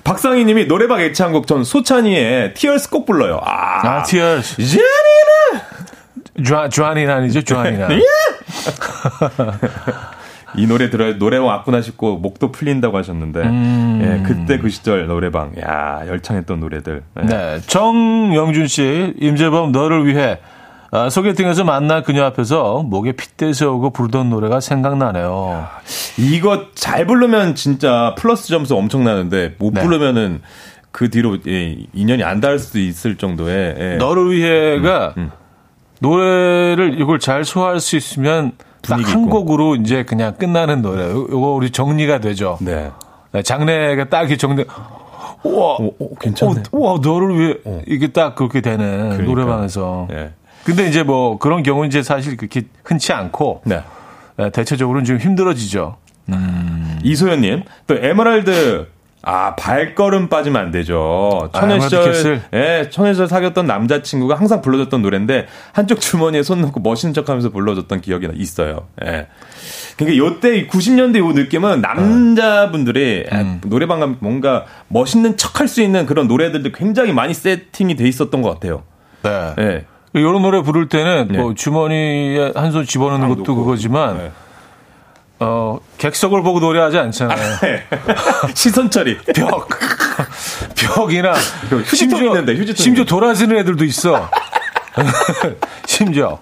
[0.04, 3.40] 박상희 님이 노래방 애창곡 전 소찬이의 티얼스 꼭 불러요.
[3.44, 4.56] 아, 아, 티얼스.
[4.58, 5.66] 제니나
[6.44, 7.42] 주한, 주한인 아니죠?
[7.42, 7.88] 주한이나.
[7.92, 8.02] 예?
[10.56, 13.40] 이 노래 들어야 노래방 왔구나 싶고 목도 풀린다고 하셨는데
[14.02, 17.26] 예, 그때 그 시절 노래방 야 열창했던 노래들 예.
[17.26, 17.62] 네.
[17.66, 20.40] 정영준 씨, 임재범 너를 위해
[20.94, 25.66] 아, 소개팅에서 만난 그녀 앞에서 목에 핏대 세우고 부르던 노래가 생각나네요.
[26.18, 29.82] 이거 잘 부르면 진짜 플러스 점수 엄청나는데 못 네.
[29.82, 30.42] 부르면은
[30.92, 33.96] 그 뒤로 예, 인연이 안 닿을 수도 있을 정도의 예.
[33.96, 35.32] 너를 위해가 음, 음.
[36.02, 39.30] 노래를 이걸 잘 소화할 수 있으면 딱 한.
[39.30, 41.04] 곡으로 이제 그냥 끝나는 노래.
[41.04, 42.58] 요- 요거 우리 정리가 되죠.
[42.60, 42.92] 네.
[43.32, 44.66] 네, 장례가 딱 이렇게 정리.
[45.44, 46.52] 우와, 오, 오, 괜찮네.
[46.60, 47.56] 어, 우와, 너를 위해
[47.88, 49.24] 이게 딱 그렇게 되는 그러니까.
[49.24, 50.08] 노래방에서.
[50.12, 50.34] 예.
[50.64, 53.84] 근데 이제 뭐 그런 경우는 이제 사실 그렇게 흔치 않고 네.
[54.38, 55.98] 네, 대체적으로는 좀 힘들어지죠.
[57.04, 58.88] 이소연님 또 에메랄드
[59.24, 61.50] 아 발걸음 빠지면 안 되죠.
[61.54, 62.42] 아, 천혜 시절.
[62.54, 68.02] 예 천혜 시절 사귀었던 남자친구가 항상 불러줬던 노래인데 한쪽 주머니에 손 넣고 멋있는 척하면서 불러줬던
[68.02, 68.88] 기억이 있어요.
[69.06, 69.28] 예.
[69.98, 73.62] 그러니까 요때 90년대 요 느낌은 남자분들이 음.
[73.66, 78.50] 노래방 가면 뭔가 멋있는 척할 수 있는 그런 노래들도 굉장히 많이 세팅이 돼 있었던 것
[78.54, 78.82] 같아요.
[79.22, 79.54] 네.
[79.60, 79.86] 예.
[80.14, 81.38] 이런 노래 부를 때는 네.
[81.38, 83.56] 뭐 주머니에 한 손 집어넣는 딱 것도 놓고.
[83.64, 84.32] 그거지만 네.
[85.40, 87.58] 어, 객석을 보고 노래하지 않잖아요.
[88.54, 89.18] 시선 처리.
[89.36, 89.68] 벽.
[90.78, 91.34] 벽이나
[91.70, 93.10] 그 휴지통 있는데, 휴지통 심지어 있는데.
[93.10, 94.30] 돌아지는 애들도 있어.
[95.88, 96.38] 심지어.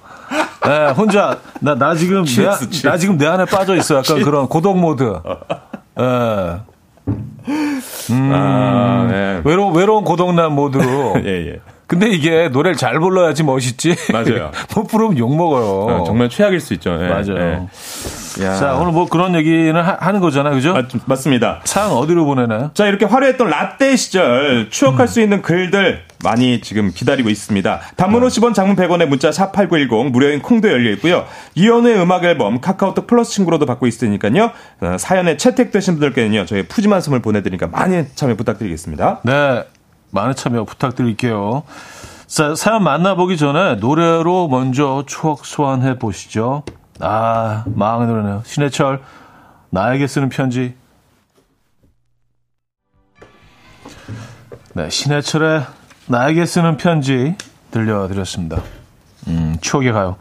[0.68, 2.90] 예, 혼자 나 나 지금 내, 취했어, 취했어.
[2.90, 3.96] 나 지금 내 안에 빠져 있어.
[3.98, 5.04] 약간 그런 고독 모드.
[6.00, 6.60] 예.
[8.34, 9.42] 아, 네.
[9.46, 11.16] 외로 외로운 고독남 모드로.
[11.24, 11.60] 예, 예.
[11.90, 13.96] 근데 이게 노래를 잘 불러야지 멋있지.
[14.14, 14.52] 맞아요.
[14.76, 15.96] 못 부르면 욕 먹어요.
[15.96, 16.92] 어, 정말 최악일 수 있죠.
[17.02, 17.68] 예, 맞아요.
[18.38, 18.46] 예.
[18.46, 18.56] 야.
[18.56, 20.54] 자, 오늘 뭐 그런 얘기는 하, 는 거잖아요.
[20.54, 20.74] 그죠?
[20.74, 21.62] 맞, 맞습니다.
[21.64, 22.70] 사연 어디로 보내나요?
[22.76, 27.80] 자, 이렇게 화려했던 라떼 시절 추억할 수 있는 글들 많이 지금 기다리고 있습니다.
[27.96, 31.26] 단문 50원, 장문 100원의 문자 샵 8910 무료인 콩도 열려 있고요.
[31.56, 34.52] 이연우의 음악 앨범 카카오톡 플러스 친구로도 받고 있으니까요.
[34.82, 36.46] 어, 사연에 채택되신 분들께는요.
[36.46, 39.22] 저희 푸짐한 선물 보내드리니까 많이 참여 부탁드리겠습니다.
[39.24, 39.64] 네.
[40.12, 41.64] 많은 참여 부탁드릴게요.
[42.28, 46.64] 자, 사연 만나보기 전에 노래로 먼저 추억 소환해 보시죠.
[47.00, 48.44] 아, 마음의 노래네요.
[48.46, 49.02] 신해철,
[49.72, 50.76] 나에게 쓰는 편지.
[54.74, 55.66] 네, 신해철의
[56.08, 57.36] 나에게 쓰는 편지
[57.72, 58.62] 들려드렸습니다.
[59.28, 60.18] 음, 추억의 가요.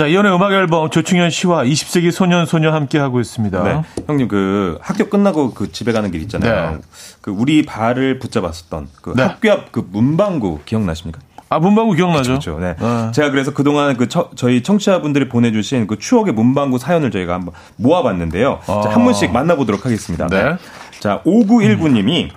[0.00, 3.62] 자, 이연의 음악 앨범 조충현 씨와 20세기 소년 소녀 함께 하고 있습니다.
[3.62, 3.82] 네.
[4.06, 6.70] 형님 그 학교 끝나고 그 집에 가는 길 있잖아요.
[6.70, 6.78] 네.
[7.20, 9.24] 그 우리 발을 붙잡았었던 그 네.
[9.24, 11.20] 학교 앞 그 문방구 기억나십니까?
[11.50, 12.30] 아, 문방구 기억나죠?
[12.30, 12.58] 그렇죠.
[12.58, 12.76] 네.
[12.80, 13.10] 네.
[13.12, 18.60] 제가 그래서 그동안 그 처- 저희 청취자분들이 보내주신 그 추억의 문방구 사연을 저희가 한번 모아봤는데요.
[18.66, 20.28] 자, 한 분씩 만나보도록 하겠습니다.
[20.28, 20.56] 네.
[21.00, 22.30] 자, 5919님이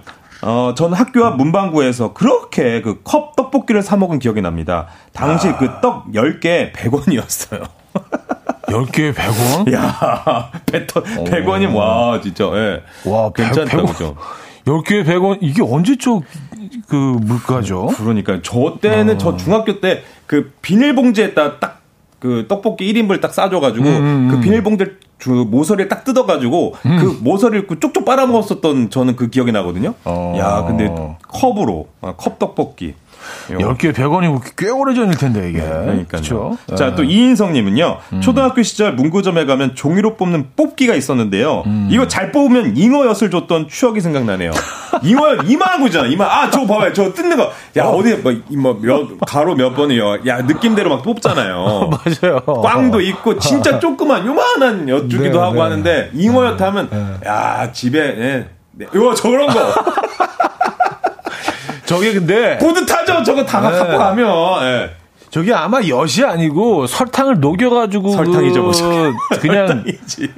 [0.46, 4.88] 어, 전 학교 앞 문방구에서 그렇게 그 컵 떡볶이를 사 먹은 기억이 납니다.
[5.14, 5.58] 당시 아.
[5.58, 7.64] 그떡 10개 100원이었어요.
[8.68, 9.74] 10개에 100원?
[9.74, 12.46] 야, 100원이면 와, 진짜.
[12.54, 12.82] 예.
[13.10, 13.88] 와, 괜찮다, 100원.
[13.88, 14.16] 그죠?
[14.66, 15.38] 10개에 100원?
[15.42, 16.24] 이게 언제적
[16.88, 17.88] 그 물가죠?
[17.98, 19.18] 그러니까 저 때는 어.
[19.18, 21.80] 저 중학교 때 그 비닐봉지에다 딱
[22.20, 24.86] 그 떡볶이 1인분을 딱 싸줘가지고 음, 그 비닐봉지
[25.24, 29.94] 주 모서리를 딱 뜯어가지고 그 모서리를 그 쪽쪽 빨아먹었었던 저는 그 기억이 나거든요.
[30.04, 30.36] 어.
[30.38, 30.94] 야 근데
[31.30, 32.94] 컵으로 아, 컵 떡볶이.
[33.50, 35.60] 10개에 100원이면 꽤 오래 전일 텐데, 이게.
[35.60, 36.06] 그러니까요.
[36.08, 36.58] 그렇죠?
[36.76, 38.00] 자, 또 이인성 님은요.
[38.22, 41.64] 초등학교 시절 문구점에 가면 종이로 뽑는 뽑기가 있었는데요.
[41.90, 44.52] 이거 잘 뽑으면 잉어엿을 줬던 추억이 생각나네요.
[45.02, 46.08] 잉어엿 이만한 거잖아.
[46.08, 46.30] 이만.
[46.30, 46.94] 아, 저거 봐봐요.
[46.94, 47.52] 저거 뜯는 거.
[47.78, 50.20] 야, 어디 뭐, 뭐 몇, 가로 몇 번이요.
[50.28, 51.90] 야, 느낌대로 막 뽑잖아요.
[51.92, 52.40] 맞아요.
[52.46, 55.62] 꽝도 있고 진짜 조그만 요만한 엿 주기도 네, 하고 네.
[55.62, 58.48] 하는데 잉어엿 하면 야, 집에 예.
[58.72, 58.88] 네.
[58.94, 59.60] 이거 저런 거.
[61.94, 63.24] 저게 근데, 뿌듯하죠.
[63.24, 63.78] 저거 다 네.
[63.78, 64.64] 갖고 가면.
[64.64, 64.90] 예.
[65.30, 68.12] 저게 아마 엿이 아니고 설탕을 녹여가지고.
[68.12, 68.72] 설탕이죠, 뭐.
[68.72, 70.34] 그, 그냥, 설탕이지.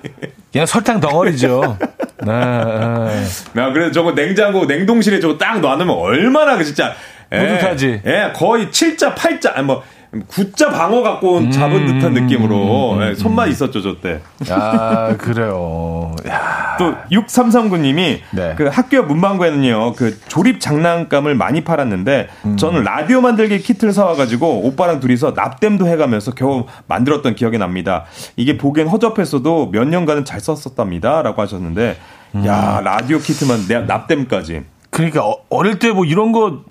[0.52, 1.78] 그냥 설탕 덩어리죠.
[2.26, 2.32] 네.
[2.32, 3.62] 네.
[3.62, 6.94] 야, 그래서 저거 냉장고, 냉동실에 저거 딱 놔놓으면 얼마나 그 진짜.
[7.32, 8.02] 예, 뿌듯하지.
[8.06, 9.84] 예, 거의 7자, 8자, 아니 뭐,
[10.30, 14.22] 9자 방어 갖고 온 잡은 듯한 느낌으로 예, 손만 있었죠, 저 때.
[14.50, 16.16] 아, 그래요.
[16.28, 16.76] 야.
[16.78, 18.54] 또 6339님이 네.
[18.58, 22.58] 그 학교 문방구에는요 그 조립 장난감을 많이 팔았는데 음.
[22.58, 28.04] 저는 라디오 만들기 키트를 사와 가지고 오빠랑 둘이서 납땜도 해 가면서 겨우 만들었던 기억이 납니다.
[28.36, 31.98] 이게 보기엔 허접했어도 몇 년간은 잘 썼었답니다라고 하셨는데
[32.36, 32.46] 음.
[32.46, 36.62] 야 라디오 키트만 내 납땜까지 그러니까 어- 어릴 때 뭐 이런 거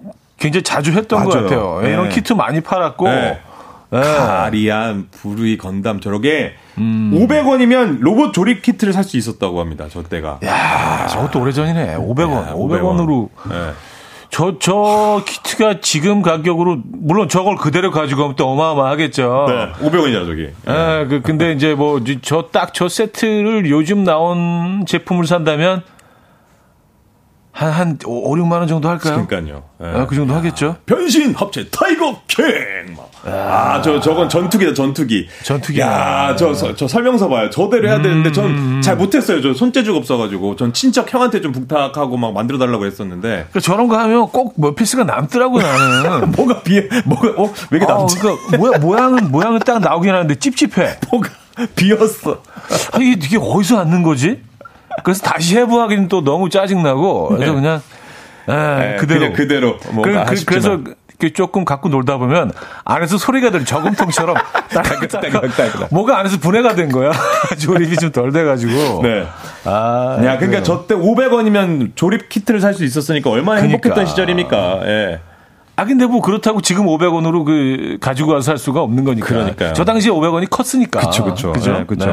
[0.45, 1.45] 굉장히 자주 했던 것 맞아요.
[1.49, 1.79] 같아요.
[1.83, 1.93] 예, 네.
[1.95, 3.09] 이런 키트 많이 팔았고.
[3.09, 3.41] 네.
[3.93, 4.01] 예.
[4.01, 7.13] 카리안 부르이 건담 저렇게 음.
[7.15, 9.87] 500원이면 로봇 조립 키트를 살 수 있었다고 합니다.
[9.89, 10.41] 저 때가.
[10.45, 11.97] 야, 저것도 오래전이네.
[11.99, 12.53] 500원.
[12.55, 13.31] 500원 으로.
[13.49, 13.71] 네.
[14.31, 19.47] 저, 저 키트가 지금 가격으로, 물론 저걸 그대로 가지고 가면 또 어마어마하겠죠.
[19.49, 19.87] 네.
[19.89, 20.43] 500원이잖아 저기.
[20.67, 25.83] 예, 그, 근데 이제 뭐, 저 딱 저 세트를 요즘 나온 제품을 산다면,
[27.57, 29.25] 한, 한 5, 6만 원 정도 할까요?
[29.29, 29.63] 그러니까요.
[29.81, 29.87] 예.
[29.87, 30.77] 아, 그 정도 하겠죠?
[30.87, 32.45] 변신 합체 Tiger King.
[33.27, 35.29] 아, 저 저건 전투기다 전투기.
[35.45, 35.87] 전투기야.
[36.31, 37.49] 야, 저, 저, 저 설명서 봐요.
[37.51, 39.41] 저대로 해야 되는데 전 잘 못했어요.
[39.41, 43.97] 저 손재주가 없어가지고 전 친척 형한테 좀 부탁하고 막 만들어 달라고 했었는데 그러니까 저런 거
[43.99, 46.33] 하면 꼭 뭐 piece가 남더라고, 나는.
[46.37, 48.19] 뭐가 비어 뭐가 어 왜 이렇게 아, 남지?
[48.19, 50.99] 그러니까 모양, 모양은, 모양은 딱 나오긴 하는데 찝찝해.
[51.11, 51.31] 뭐가
[51.77, 52.43] 비었어.
[52.93, 54.43] 아, 이게, 이게 어디서 왔는 거지?
[55.03, 57.61] 그래서 다시 해부하기는 또 너무 짜증나고, 그래서 네.
[57.61, 57.83] 그냥,
[58.49, 59.21] 에, 예, 그대로.
[59.21, 60.55] 그냥 그대로 뭔가 그, 그.
[60.55, 60.79] 래서
[61.17, 62.51] 그 조금 갖고 놀다 보면
[62.85, 64.37] 안에서 소리가 들려 저금통처럼
[64.69, 65.87] 따끈따끈따끈.
[65.93, 67.13] 뭐가 안에서 분해가 된 거야.
[67.59, 69.03] 조립이 좀 덜 돼가지고.
[69.03, 69.25] 네.
[69.65, 70.63] 아, 야, 그러니까.
[70.65, 73.77] 저 때 500원이면 조립 키트를 살 수 있었으니까 얼마나 그러니까.
[73.89, 74.81] 행복했던 시절입니까?
[74.87, 75.21] 예.
[75.77, 79.27] 아 근데 뭐 그렇다고 지금 500원으로 그 가지고 와서 살 수가 없는 거니까.
[79.27, 79.73] 그러니까요.
[79.73, 81.01] 저 당시에 500원이 컸으니까.
[81.01, 81.53] 그쵸, 그쵸.
[81.53, 81.73] 그죠?
[81.73, 82.07] 네, 그쵸.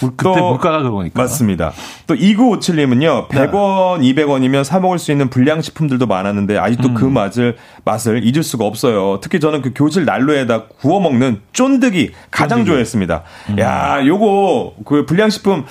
[0.00, 1.22] 물- 그때 또- 물가가 그러니까.
[1.22, 1.72] 맞습니다.
[2.08, 8.24] 또 2957님은요, 100원, 200원이면 사 먹을 수 있는 불량 식품들도 많았는데, 아직도 그 맛을, 맛을
[8.24, 9.20] 잊을 수가 없어요.
[9.20, 13.22] 특히 저는 그 교실 난로에다 구워 먹는 쫀득이 가장 좋아했습니다.
[13.60, 15.64] 야, 요거, 그 불량 식품,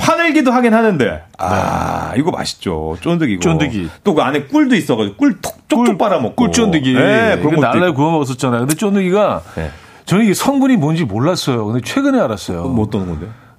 [0.00, 2.96] 파늘기도 하긴 하는데, 아, 이거 맛있죠.
[3.00, 3.40] 쫀득이고.
[3.40, 3.88] 쫀득이.
[4.04, 6.34] 또 그 안에 꿀도 있어가지고, 꿀 톡, 쪽쪽 빨아먹고.
[6.36, 6.94] 꿀 쫀득이.
[6.94, 7.96] 네, 그런 날라에 있고.
[7.96, 8.60] 구워 먹었었잖아요.
[8.60, 9.70] 근데 쫀득이가 네.
[10.06, 11.66] 저는 이게 성분이 뭔지 몰랐어요.
[11.66, 12.64] 근데 최근에 알았어요.
[12.64, 13.06] 뭐 어떤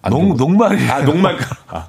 [0.09, 0.89] 녹, 녹- 녹말이.
[0.89, 1.37] 아, 녹말.
[1.69, 1.85] 아.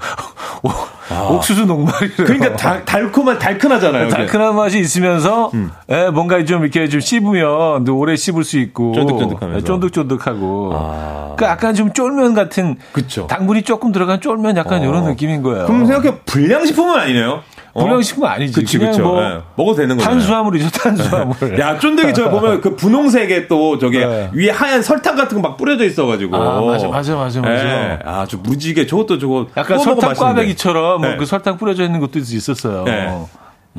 [1.31, 2.11] 옥수수 녹말이.
[2.17, 4.09] 그러니까 달, 달콤한, 달큰하잖아요.
[4.09, 5.51] 달큰한 맛이 있으면서
[5.91, 9.59] 예, 뭔가 좀 이렇게 좀 씹으면 또 오래 씹을 수 있고 쫀득쫀득하면서.
[9.59, 11.35] 예, 쫀득쫀득하고 아.
[11.37, 13.27] 그러니까 약간 좀 쫄면 같은 그쵸.
[13.27, 15.67] 당분이 조금 들어간 쫄면 약간 이런 느낌인 거예요.
[15.67, 17.43] 그럼 생각해 불량식품은 아니네요.
[17.75, 17.81] 어?
[17.83, 18.53] 불량식품 아니지.
[18.53, 19.03] 그치, 그냥 그쵸.
[19.05, 19.41] 뭐 예.
[19.57, 20.09] 먹어도 되는 거예요.
[20.11, 21.59] 탄수화물이죠, 탄수화물.
[21.59, 24.31] 야, 쫀득이 저 보면 그 분홍색에 또 저게 네.
[24.33, 26.37] 위에 하얀 설탕 같은 거 막 뿌려져 있어가지고.
[26.37, 27.53] 아, 맞아, 맞아, 맞아, 맞아.
[27.65, 27.99] 예.
[28.05, 29.47] 아, 저 무지개 저것도 저거.
[29.57, 30.13] 약간 설탕.
[30.15, 31.17] 꽈배기처럼 뭐 네.
[31.17, 32.85] 그 설탕 뿌려져 있는 것도 있었어요.
[32.85, 33.19] 네.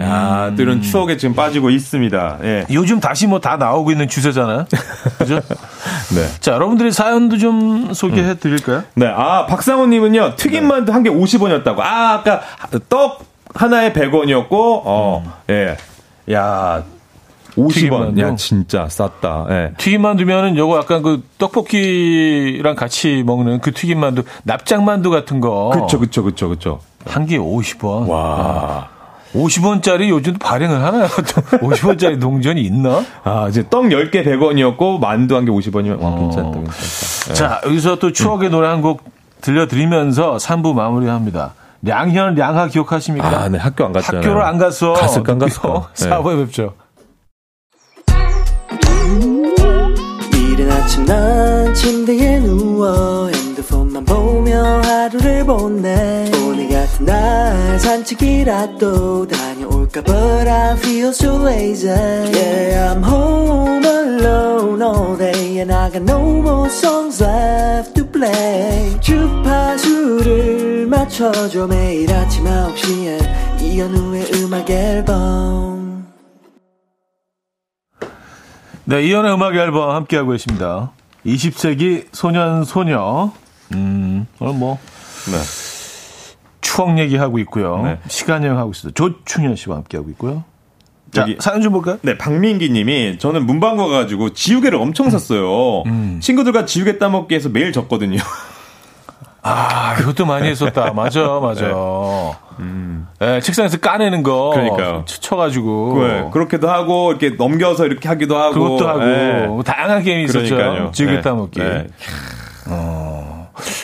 [0.02, 2.40] 야, 또 이런 추억에 지금 빠지고 있습니다.
[2.44, 2.66] 예.
[2.72, 4.66] 요즘 다시 뭐 다 나오고 있는 추세잖아요.
[5.20, 5.36] 그죠?
[6.16, 6.26] 네.
[6.40, 8.84] 자, 여러분들의 사연도 좀 소개해 드릴까요?
[8.96, 11.80] 네, 아, 박상호님은요, 튀김만두 한개 50원이었다고.
[11.82, 12.42] 아, 아까
[12.90, 13.24] 떡
[13.54, 15.78] 하나에 100원이었고, 어, 예.
[16.32, 16.84] 야,
[17.56, 17.74] 50원.
[17.74, 18.22] 튀김만두?
[18.22, 19.46] 야, 진짜 쌌다.
[19.50, 19.72] 예.
[19.78, 25.72] 튀김만두면은 요거 약간 그 떡볶이랑 같이 먹는 그 튀김만두, 납작만두 같은 거.
[25.74, 26.80] 그쵸, 그쵸, 그쵸, 그쵸.
[27.06, 28.08] 한 개에 50원.
[28.08, 28.90] 와.
[29.36, 31.06] 50원짜리 요즘도 발행을 하나요?
[31.62, 33.04] 50원짜리 동전이 있나?
[33.24, 37.34] 아, 이제 떡 10개 100원이었고, 만두 한 개 50원이면, 와, 괜찮다, 괜찮다.
[37.34, 39.02] 자, 여기서 또 추억의 노래 한 곡
[39.42, 41.54] 들려드리면서 3부 마무리합니다.
[41.86, 43.28] 량현, 량하 기억하십니까?
[43.28, 44.22] 아, 네, 학교 안 갔잖아요.
[44.22, 44.94] 학교를 안 갔어.
[44.94, 45.90] 갔을까, 안 갔을까?
[45.96, 46.10] 네.
[46.10, 46.74] 4부에 뵙죠.
[50.34, 60.48] 이른 아침 난 침대에 누워 핸드폰만 보며 하루를 보내 오늘 같은 날 산책이라도 다녀올까 But
[60.48, 66.70] I feel so lazy Yeah I'm home alone all day And I got no more
[66.70, 76.08] songs left play 주파수를 맞춰줘 매일 아침 9시에 이현우의 음악 앨범
[78.86, 80.92] 네, 이연의 음악 앨범 함께하고 계십니다.
[81.26, 83.32] 20세기 소년, 소녀.
[83.74, 84.78] 음, 오늘 뭐,
[85.32, 85.38] 네.
[86.60, 87.82] 추억 얘기하고 있고요.
[87.84, 88.00] 네.
[88.10, 88.92] 시간 여행하고 있어요.
[88.92, 90.44] 조충현 씨와 함께하고 있고요.
[91.14, 91.98] 자, 사연 좀 볼까요?
[92.02, 95.84] 네, 박민기 님이 저는 문방구 가가지고 지우개를 엄청 샀어요.
[96.20, 98.20] 친구들과 지우개 따먹기 해서 매일 졌거든요.
[99.46, 100.94] 아, 이것도 많이 했었다.
[100.94, 101.68] 맞아, 맞아.
[103.20, 104.52] 네, 책상에서 까내는 거.
[104.54, 105.04] 그러니까요.
[105.06, 106.04] 쳐- 쳐가지고.
[106.08, 108.54] 네, 그렇게도 하고, 이렇게 넘겨서 이렇게 하기도 하고.
[108.54, 109.00] 그것도 하고.
[109.00, 109.48] 네.
[109.66, 110.92] 다양한 게임이 있었죠.
[110.94, 111.22] 지우개 네.
[111.22, 111.60] 따먹기.
[111.60, 111.88] 네.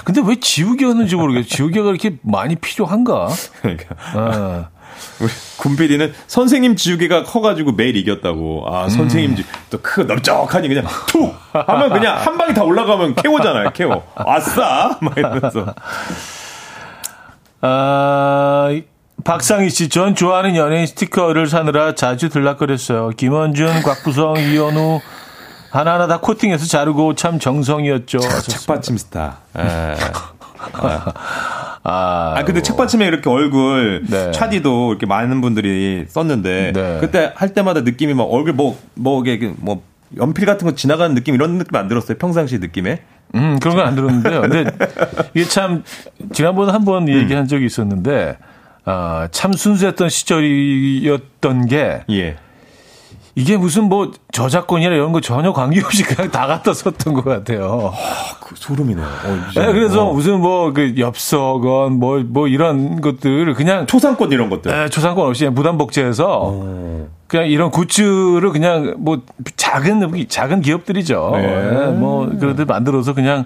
[0.03, 1.47] 근데 왜 지우개였는지 모르겠어요.
[1.47, 3.27] 지우개가 이렇게 많이 필요한가?
[3.61, 3.95] 그러니까.
[4.15, 4.67] 어.
[5.20, 8.66] 우리 군 PD는 선생님 지우개가 커가지고 매일 이겼다고.
[8.68, 8.89] 아, 음.
[8.89, 11.34] 선생님 지, 또 크고 넓적하니 그냥 툭!
[11.52, 14.04] 하면 그냥 한 방에 다 올라가면 케오잖아요, 케오.
[14.16, 14.97] 아싸!
[15.02, 15.74] 막 이러면서.
[17.62, 18.70] 아,
[19.24, 23.10] 박상희 씨, 전 좋아하는 연예인 스티커를 사느라 자주 들락거렸어요.
[23.10, 25.02] 김원준, 곽부성, 이현우,
[25.72, 28.20] 하나하나 다 코팅해서 자르고 참 정성이었죠.
[28.20, 29.39] 책받침 스타.
[29.58, 29.95] 예.
[30.74, 31.14] 아,
[31.91, 34.31] 아, 근데 책받침에 이렇게 얼굴, 네.
[34.31, 36.97] 차디도 이렇게 많은 분들이 썼는데, 네.
[37.01, 39.81] 그때 할 때마다 느낌이 막 얼굴 뭐, 뭐, 이게 뭐,
[40.17, 42.17] 연필 같은 거 지나가는 느낌, 이런 느낌 안 들었어요?
[42.17, 43.01] 평상시 느낌에?
[43.35, 44.41] 음, 그런 건 안 들었는데요.
[44.41, 44.65] 근데
[45.33, 45.83] 이게 참,
[46.33, 48.37] 지난번에 한번 얘기한 적이 있었는데,
[48.85, 52.37] 아, 참 순수했던 시절이었던 게, 예.
[53.39, 57.93] 이게 무슨 뭐 저작권이나 이런 거 전혀 관계없이 그냥 다 갖다 썼던 것 같아요.
[58.41, 59.05] 그 소름이네요.
[59.05, 59.39] 어.
[59.55, 60.13] 네, 그래서 어.
[60.13, 64.71] 무슨 뭐 그 엽서건 뭐 뭐 이런 것들을 그냥 초상권 이런 것들.
[64.73, 66.53] 에, 초상권 없이 그냥 무단 복제해서
[67.27, 69.21] 그냥 이런 굿즈를 그냥 뭐
[69.55, 71.31] 작은 작은 기업들이죠.
[71.35, 71.43] 네.
[71.43, 73.45] 예, 뭐 그런데 만들어서 그냥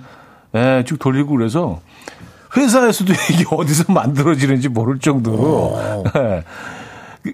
[0.55, 1.81] 예, 쭉 돌리고 그래서
[2.57, 5.79] 회사에서도 이게 어디서 만들어지는지 모를 정도로
[6.15, 6.43] 예.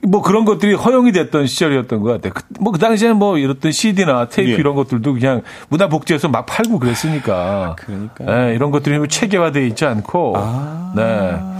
[0.08, 2.34] 뭐 그런 것들이 허용이 됐던 시절이었던 것 같아요.
[2.60, 4.56] 뭐 그 당시에는 뭐 이렇던 CD나 테이프 예.
[4.56, 7.76] 이런 것들도 그냥 문화복지에서 막 팔고 그랬으니까.
[7.78, 8.24] 그러니까.
[8.24, 10.34] 네, 이런 것들이 뭐 체계화되어 있지 않고.
[10.96, 11.04] 네.
[11.34, 11.60] 아,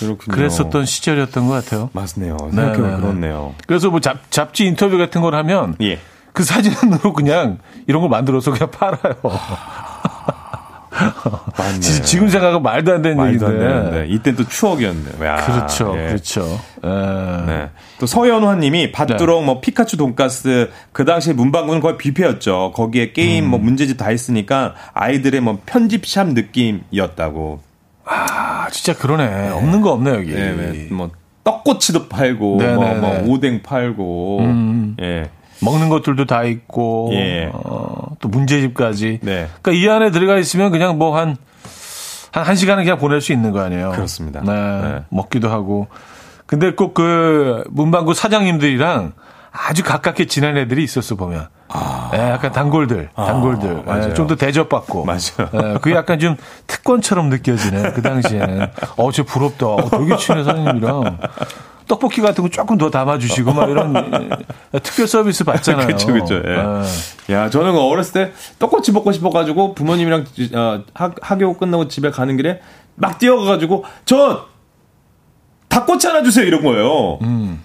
[0.00, 0.34] 그렇군요.
[0.36, 1.90] 그랬었던 시절이었던 것 같아요.
[1.92, 2.36] 맞네요.
[2.50, 3.00] 네, 생각해보면 네, 네.
[3.00, 3.54] 그렇네요.
[3.66, 5.98] 그래서 뭐 잡, 잡지 인터뷰 같은 걸 하면 예.
[6.32, 9.14] 그 사진으로 그냥 이런 걸 만들어서 그냥 팔아요.
[11.80, 13.74] 지- 지금 생각하면 말도 안 되는 말도 안 얘기인데.
[13.74, 15.24] 되는데 이땐 또 추억이었네요.
[15.26, 16.06] 야, 그렇죠, 예.
[16.08, 16.60] 그렇죠.
[16.84, 16.88] 예.
[17.46, 17.68] 네.
[17.98, 22.72] 또 서현화님이 밭두렁 뭐 피카츄 돈가스 그 당시 문방구는 거의 뷔페였죠.
[22.74, 23.50] 거기에 게임 음.
[23.50, 27.60] 뭐 문제집 다 했으니까 아이들의 뭐 편집샵 느낌이었다고.
[28.06, 29.50] 아, 진짜 그러네.
[29.50, 30.32] 없는 거 없네 여기.
[30.32, 31.10] 예, 왜, 뭐
[31.42, 33.24] 떡꼬치도 팔고 네, 뭐, 네, 뭐 네.
[33.26, 34.38] 오뎅 팔고.
[34.40, 34.96] 음.
[35.00, 35.28] 예.
[35.64, 37.50] 먹는 것들도 다 있고, 예.
[37.52, 39.20] 어, 또 문제집까지.
[39.22, 39.48] 네.
[39.62, 41.36] 그러니까 이 안에 들어가 있으면 그냥 뭐 한,
[42.32, 43.90] 한, 한 시간은 그냥 보낼 수 있는 거 아니에요.
[43.92, 44.40] 그렇습니다.
[44.44, 44.52] 네.
[44.52, 45.02] 네.
[45.10, 45.88] 먹기도 하고.
[46.46, 49.12] 근데 꼭 그 문방구 사장님들이랑
[49.50, 51.46] 아주 가깝게 지낸 애들이 있었어, 보면.
[52.14, 53.82] 예, 약간 단골들, 단골들.
[53.86, 53.90] 아.
[53.94, 54.14] 맞아요.
[54.14, 55.04] 좀더 대접받고.
[55.04, 55.48] 맞아요.
[55.54, 56.36] 예, 그게 약간 좀
[56.66, 58.66] 특권처럼 느껴지네, 그 당시에는.
[58.96, 59.66] 어, 저 부럽다.
[59.66, 61.18] 어, 되게 친해 사장님이랑.
[61.86, 63.94] 떡볶이 같은 거 조금 더 담아주시고, 막 이런
[64.74, 65.86] 예, 특별 서비스 받잖아요.
[65.86, 66.34] 그렇죠, 그렇죠.
[66.36, 66.84] 예.
[67.30, 67.34] 예.
[67.34, 70.24] 야, 저는 어렸을 때 떡꼬치 먹고 싶어가지고 부모님이랑
[70.54, 72.60] 어, 학, 학교 끝나고 집에 가는 길에
[72.94, 74.46] 막 뛰어가가지고 저
[75.68, 77.18] 닭꼬치 하나 주세요 이런 거예요.
[77.22, 77.62] 음.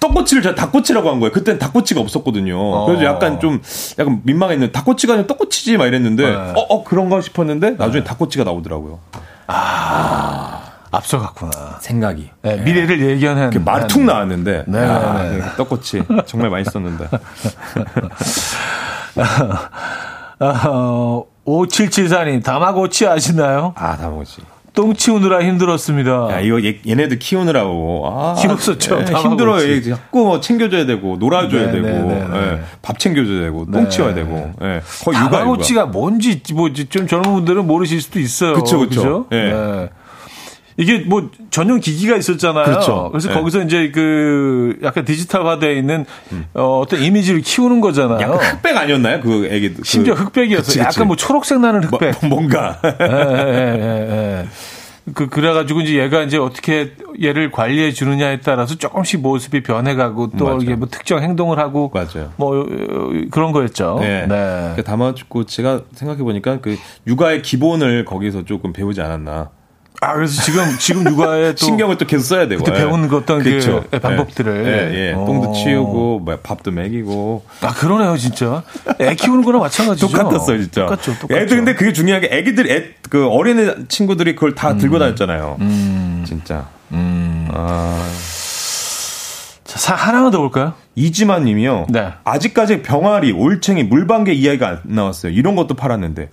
[0.00, 1.32] 떡꼬치를 제가 닭꼬치라고 한 거예요.
[1.32, 2.84] 그때는 닭꼬치가 없었거든요.
[2.86, 3.06] 그래서 어.
[3.06, 3.60] 약간 좀
[3.98, 6.34] 약간 민망했는데 닭꼬치가 아니라 떡꼬치지 막 이랬는데 네.
[6.34, 8.98] 어, 어 그런가 싶었는데 나중에 닭꼬치가 나오더라고요.
[10.98, 11.78] 앞서갔구나.
[11.80, 12.30] 생각이.
[12.44, 13.50] 예, 미래를 예견한.
[13.50, 15.40] 그 말이 툭 나왔는데 네, 야, 네, 네.
[15.40, 17.08] 그 떡꼬치 정말 맛있었는데.
[20.40, 23.72] 어, 5774님, 다마고치 아시나요?
[23.76, 24.42] 아, 다먹었지.
[24.74, 26.28] 똥 치우느라 힘들었습니다.
[26.30, 28.04] 야, 이거 얘, 얘네들 키우느라고.
[28.06, 29.28] 아, 힘들었죠, 예, 다마고치.
[29.28, 29.68] 힘들어요.
[29.68, 32.38] 얘 자꾸 뭐 챙겨줘야 되고, 놀아줘야 네, 되고, 네, 네, 네.
[32.38, 33.88] 예, 밥 챙겨줘야 되고, 똥 네.
[33.88, 34.52] 치워야 되고.
[34.62, 38.54] 예, 거의 육아, 다마고치가 뭔지 뭐좀 젊은 분들은 모르실 수도 있어요.
[38.54, 39.00] 그쵸, 그쵸.
[39.00, 39.26] 그죠?
[39.32, 39.52] 예.
[39.52, 39.88] 네.
[40.78, 42.64] 이게 뭐 전용 기기가 있었잖아요.
[42.64, 43.10] 그렇죠.
[43.12, 43.34] 래서 예.
[43.34, 46.06] 거기서 이제 그 약간 디지털화되어 있는
[46.54, 48.20] 어, 어떤 이미지를 키우는 거잖아요.
[48.20, 49.20] 약간 흑백 아니었나요?
[49.20, 49.74] 그 애기.
[49.74, 50.62] 그, 심지어 흑백이었어요.
[50.62, 50.80] 그치, 그치.
[50.80, 52.14] 약간 뭐 초록색 나는 흑백.
[52.20, 52.80] 뭐, 뭔가.
[52.84, 54.48] 예, 예, 예, 예.
[55.14, 60.58] 그, 그래가지고 이제 얘가 이제 어떻게 얘를 관리해 주느냐에 따라서 조금씩 모습이 변해가고 또 맞아요.
[60.62, 62.30] 이게 뭐 특정 행동을 하고 맞아요.
[62.36, 62.66] 뭐 어,
[63.32, 63.98] 그런 거였죠.
[64.00, 64.26] 네.
[64.28, 64.74] 네.
[64.76, 66.76] 그 다마고치가 생각해 보니까 그
[67.08, 69.50] 육아의 기본을 거기서 조금 배우지 않았나.
[70.00, 71.66] 아, 그래서 지금, 지금 육아에 또.
[71.66, 72.62] 신경을 또 계속 써야 되고.
[72.62, 72.84] 그때 예.
[72.84, 73.84] 배운 그 어떤 그 그쵸.
[74.00, 74.64] 방법들을.
[74.66, 75.12] 예, 예.
[75.12, 75.24] 어.
[75.26, 77.44] 똥도 치우고, 뭐 밥도 먹이고.
[77.62, 78.62] 아, 그러네요, 진짜.
[79.00, 80.06] 애 키우는 거랑 마찬가지죠.
[80.08, 80.82] 똑같았어요, 진짜.
[80.82, 81.36] 똑같죠, 똑같죠.
[81.40, 84.78] 애들 근데 그게 중요한 게 애기들, 애, 그 어린애 친구들이 그걸 다 음.
[84.78, 85.56] 들고 다녔잖아요.
[86.24, 86.68] 진짜.
[86.92, 88.08] 아.
[89.64, 90.74] 자, 사- 하나만 더 볼까요?
[90.94, 91.86] 이지만 님이요.
[91.90, 92.12] 네.
[92.24, 95.32] 아직까지 병아리, 올챙이, 물방개 이야기가 안 나왔어요.
[95.32, 96.30] 이런 것도 팔았는데.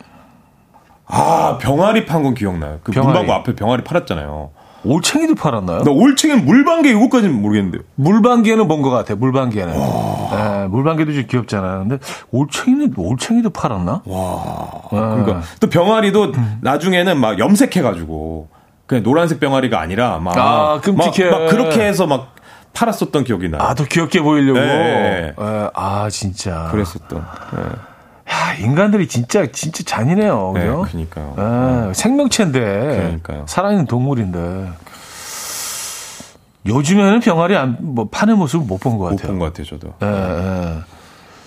[1.08, 2.80] 아, 병아리 판 건 기억나요.
[2.84, 3.08] 그 병아리.
[3.14, 4.50] 문방구 앞에 병아리 팔았잖아요.
[4.88, 5.80] 올챙이도 팔았나요?
[5.84, 7.82] 나 올챙이는 물방개 이거까지는 모르겠는데요.
[7.96, 9.74] 물방개는 본것 같아요, 물방개는.
[9.74, 11.80] 네, 물방개도 좀 귀엽잖아요.
[11.88, 11.98] 근데
[12.32, 14.02] 올챙이는, 올챙이도 팔았나?
[14.06, 14.82] 와.
[14.92, 18.48] 그러니까 또 병아리도 나중에는 막 염색해가지고
[18.86, 21.32] 그냥 노란색 병아리가 아니라 막, 아, 끔찍해.
[21.32, 22.36] 막, 막 그렇게 해서 막
[22.74, 23.62] 팔았었던 기억이 나요.
[23.64, 24.60] 아, 더 귀엽게 보이려고.
[24.60, 25.34] 네.
[25.40, 26.68] 예, 아, 진짜.
[26.70, 27.26] 그랬었던.
[28.54, 28.64] 네.
[28.64, 30.52] 야, 인간들이 진짜, 진짜 잔인해요.
[30.56, 30.82] 네, 그죠?
[30.90, 31.36] 그러니까요.
[31.90, 32.60] 예, 생명체인데.
[32.60, 33.46] 그러니까요.
[33.48, 34.70] 살아있는 동물인데.
[36.68, 39.28] 요즘에는 병아리 안, 뭐, 파는 모습을 못 본것못 같아요.
[39.38, 39.94] 본것 같아요, 저도.
[40.02, 40.78] 예, 예.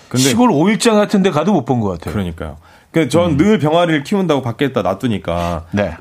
[0.07, 2.13] 근데 시골 오일장 같은 데 가도 못 본 것 같아요.
[2.13, 2.57] 그러니까요.
[2.91, 5.95] 그전늘 병아리를 키운다고 밖에다 놔두니까 네.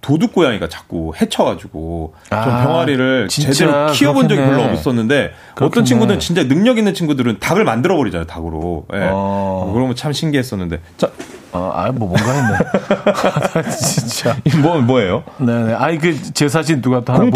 [0.00, 4.62] 그 도둑 고양이가 자꾸 해쳐가지고 전 아, 병아리를 진짜 제대로 키워본 적이 그렇겠네.
[4.62, 5.66] 별로 없었는데 그렇겠네.
[5.66, 8.86] 어떤 친구들은 진짜 능력 있는 친구들은 닭을 만들어 버리잖아요 닭으로.
[8.94, 9.08] 예.
[9.12, 9.70] 어.
[9.74, 10.80] 그러면 참 신기했었는데.
[10.96, 11.08] 자,
[11.50, 13.70] 어, 아, 뭐 뭔가 했네.
[13.70, 14.36] 진짜.
[14.62, 15.24] 뭐 뭐예요?
[15.38, 15.74] 네네.
[15.74, 17.32] 아이, 그, 제 사진 누가 또 하나 0830님이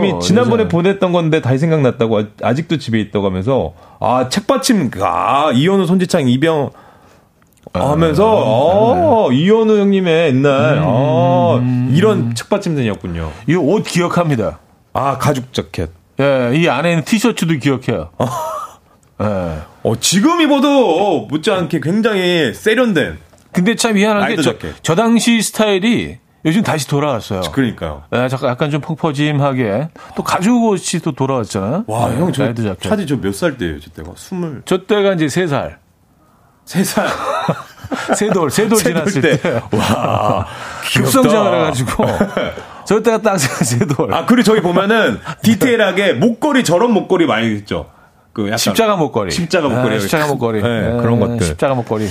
[0.00, 0.18] 보여주라고.
[0.20, 0.68] 지난번에 예전에.
[0.68, 6.70] 보냈던 건데 다시 생각났다고 아- 아직도 집에 있다고 하면서 아 책받침 아 이현우 손지창 이병
[7.72, 11.60] 하면서 아, 이현우 형님의 옛날 아,
[11.92, 13.32] 이런 책받침들이었군요.
[13.48, 14.58] 이 옷 기억합니다.
[14.92, 15.90] 아 가죽 자켓.
[16.20, 18.10] 예, 이 안에 있는 티셔츠도 기억해요.
[19.20, 19.58] 예.
[19.82, 23.18] 어 지금 입어도 못지않게 굉장히 세련된.
[23.52, 24.54] 근데 참 희한한 게 저.
[24.82, 27.40] 저 당시 스타일이 요즘 다시 돌아왔어요.
[27.52, 28.04] 그러니까요.
[28.14, 31.84] 예, 잠깐 약간 좀 펑퍼짐하게 또 가죽 옷이 또 돌아왔잖아요.
[31.88, 32.82] 와 예, 형저 라이더 자켓.
[32.82, 33.80] 차디 저 몇 살 때예요?
[33.80, 35.78] 저 때가 스물 저 때가 이제 세 살.
[36.66, 37.08] 세 살.
[38.16, 39.40] 세돌, 세돌 세돌 지났을 때.
[39.40, 39.62] 때.
[39.72, 40.46] 와
[40.92, 42.04] 급성장을 해가지고.
[42.84, 44.12] 저 때가 딱 세 돌.
[44.12, 47.86] 아, 그리고 저기 보면은 디테일하게 목걸이 저런 목걸이 많이 있죠.
[48.32, 49.30] 그 약간 십자가 목걸이.
[49.30, 49.96] 십자가 목걸이.
[49.96, 50.60] 아, 십자가 목걸이.
[50.62, 51.46] 네, 네, 그런 것들.
[51.46, 52.06] 십자가 목걸이.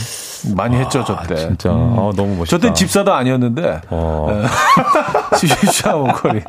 [0.56, 1.36] 많이 했죠, 저 때.
[1.36, 2.58] 진짜 아, 너무 멋있다.
[2.58, 3.82] 저땐 집사도 아니었는데.
[3.90, 4.42] 어.
[5.32, 5.38] 네.
[5.38, 6.42] 십자가 목걸이.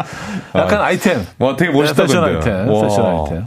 [0.54, 1.26] 약간 아이템.
[1.38, 2.24] 와, 되게 멋있다, 네, 패션.
[2.24, 2.68] 아이템.
[2.68, 2.82] 와.
[2.82, 3.46] 패션 아이템.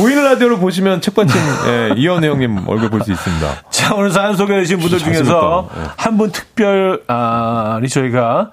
[0.00, 3.46] 보이는 라디오로 보시면 책받침 예, 이현우 형님 얼굴 볼 수 있습니다.
[3.70, 5.80] 자, 오늘 사연 소개해주신 분들 중에서 잘생겼다.
[5.82, 5.94] 네.
[5.96, 8.50] 한분 특별히 저희가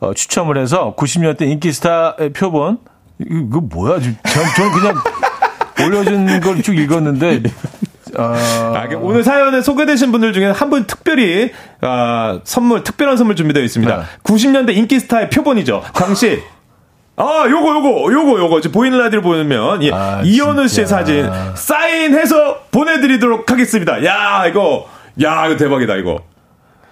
[0.00, 2.78] 어, 추첨을 해서 90년대 인기 스타의 표본.
[3.18, 3.98] 이거, 이거 뭐야?
[4.00, 4.94] 지금 저- 저는 그냥
[5.88, 7.42] 올려준 걸 쭉 읽었는데.
[8.18, 8.22] 어,
[8.74, 13.96] 아, 오늘 사연에 소개되신 분들 중에 한 분 특별히 아, 선물 특별한 선물 준비되어 있습니다.
[13.96, 14.02] 네.
[14.22, 15.82] 90년대 인기 스타의 표본이죠.
[15.94, 16.42] 당시
[17.16, 20.86] 아, 요거 요거 요거 요거 지금 보이는 라디오 보면 예, 아, 이현우 씨의.
[20.86, 24.04] 사진 사인해서 보내드리도록 하겠습니다.
[24.04, 24.86] 야 이거
[25.22, 26.20] 야 이거 대박이다 이거.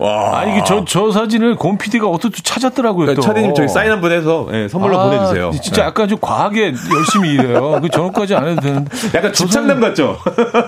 [0.05, 0.39] 와.
[0.41, 3.15] 아니, 이게 저, 저 사진을 곰 PD가 어떻게 찾았더라고요.
[3.15, 3.23] 또.
[3.23, 5.51] 차디님 저기 사인 한번 해서 예, 선물로 아, 보내주세요.
[5.63, 5.87] 진짜 예.
[5.87, 7.81] 약간 좀 과하게 열심히 일해요.
[7.81, 8.91] 그 저것까지 안 해도 되는데.
[9.15, 10.19] 약간 저 집착남 같죠?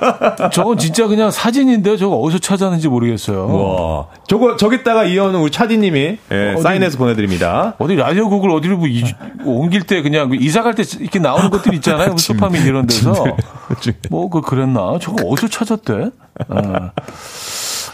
[0.52, 1.96] 저건 진짜 그냥 사진인데요.
[1.96, 3.46] 저거 어디서 찾았는지 모르겠어요.
[3.48, 4.06] 와.
[4.28, 7.74] 저거 저기다가 이현우 우리 차디님이 예, 어디- 사인해서 보내드립니다.
[7.78, 9.04] 어디 라디오국을 어디로 뭐 이-
[9.44, 12.08] 옮길 때 그냥 그 이사 갈 때 이렇게 나오는 것들 있잖아요.
[12.10, 13.12] 뭐 소파민 이런 데서.
[14.10, 14.98] 뭐, 그, 그랬나?
[15.00, 16.10] 저거 어디서 찾았대?
[16.48, 16.90] 아,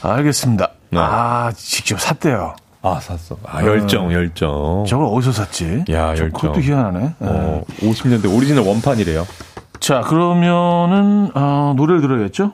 [0.03, 0.71] 알겠습니다.
[0.93, 0.99] 네.
[1.01, 2.55] 아, 직접 샀대요.
[2.83, 3.37] 아 샀어.
[3.47, 4.85] 아 열정 열정.
[4.87, 5.85] 저걸 어디서 샀지?
[5.91, 6.33] 야, 저- 열정.
[6.33, 6.99] 그것도 희한하네.
[7.01, 7.15] 네.
[7.21, 9.27] 어, 50년대 오리지널 원판이래요.
[9.81, 12.53] 자, 그러면은, 어, 노래를 들어야겠죠?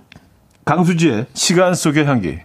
[0.64, 2.38] 강수지의 시간 속의 향기.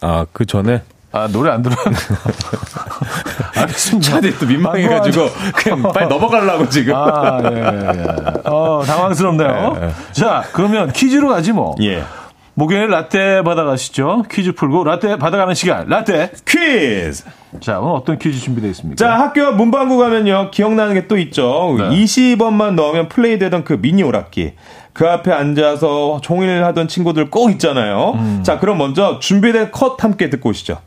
[0.00, 0.82] 아, 그 전에
[1.12, 1.78] 아, 노래 안 들어요?
[3.56, 4.10] 알겠습니다.
[4.10, 6.94] 차디 또 민망해가지고 그냥 빨리 넘어가려고 지금.
[6.96, 8.48] 아, 예, 예.
[8.48, 9.76] 어, 당황스럽네요.
[9.80, 9.92] 예, 예.
[10.12, 11.74] 자, 그러면 퀴즈로 가지 뭐.
[11.82, 12.02] 예.
[12.62, 14.22] 목요일 라떼 받아가시죠.
[14.30, 15.88] 퀴즈 풀고 라떼 받아가는 시간.
[15.88, 16.30] 라떼.
[16.46, 17.24] 퀴즈.
[17.58, 19.04] 자, 오늘 어떤 퀴즈 준비되어 있습니까?
[19.04, 20.52] 자, 학교 문방구 가면요.
[20.52, 21.74] 기억나는 게 또 있죠.
[21.76, 21.88] 네.
[21.90, 24.52] 20원만 넣으면 플레이 되던 그 미니 오락기.
[24.92, 28.12] 그 앞에 앉아서 종일 하던 친구들 꼭 있잖아요.
[28.14, 28.40] 음.
[28.44, 30.78] 자, 그럼 먼저 준비된 컷 함께 듣고 오시죠.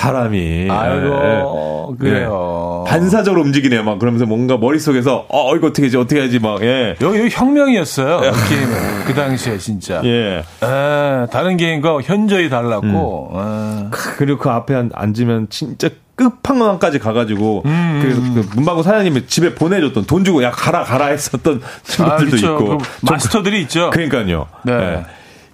[0.00, 0.68] 사람이.
[0.70, 2.04] 아이고, 예.
[2.04, 2.84] 그래요.
[2.88, 3.82] 반사적으로 움직이네요.
[3.84, 6.94] 막 그러면서 뭔가 머릿속에서 어 이거 어떻게 하지 어떻게 하지 막 예.
[7.00, 8.20] 여기, 여기 혁명이었어요.
[8.20, 9.04] 이 게임은.
[9.06, 10.00] 그 당시에 진짜.
[10.04, 10.38] 예.
[10.38, 13.32] 에, 다른 게임과 현저히 달랐고.
[13.34, 13.90] 에.
[14.16, 20.04] 그리고 그 앞에 앉- 앉으면 진짜 끝판왕까지 가가지고 음, 그래서 그 문방구 사장님이 집에 보내줬던
[20.04, 22.46] 돈 주고 야 가라 가라 했었던 아, 친구들도 그렇죠.
[22.46, 23.90] 있고 그 마스터들이 있죠.
[23.90, 24.46] 그러니까요.
[24.64, 25.02] 네.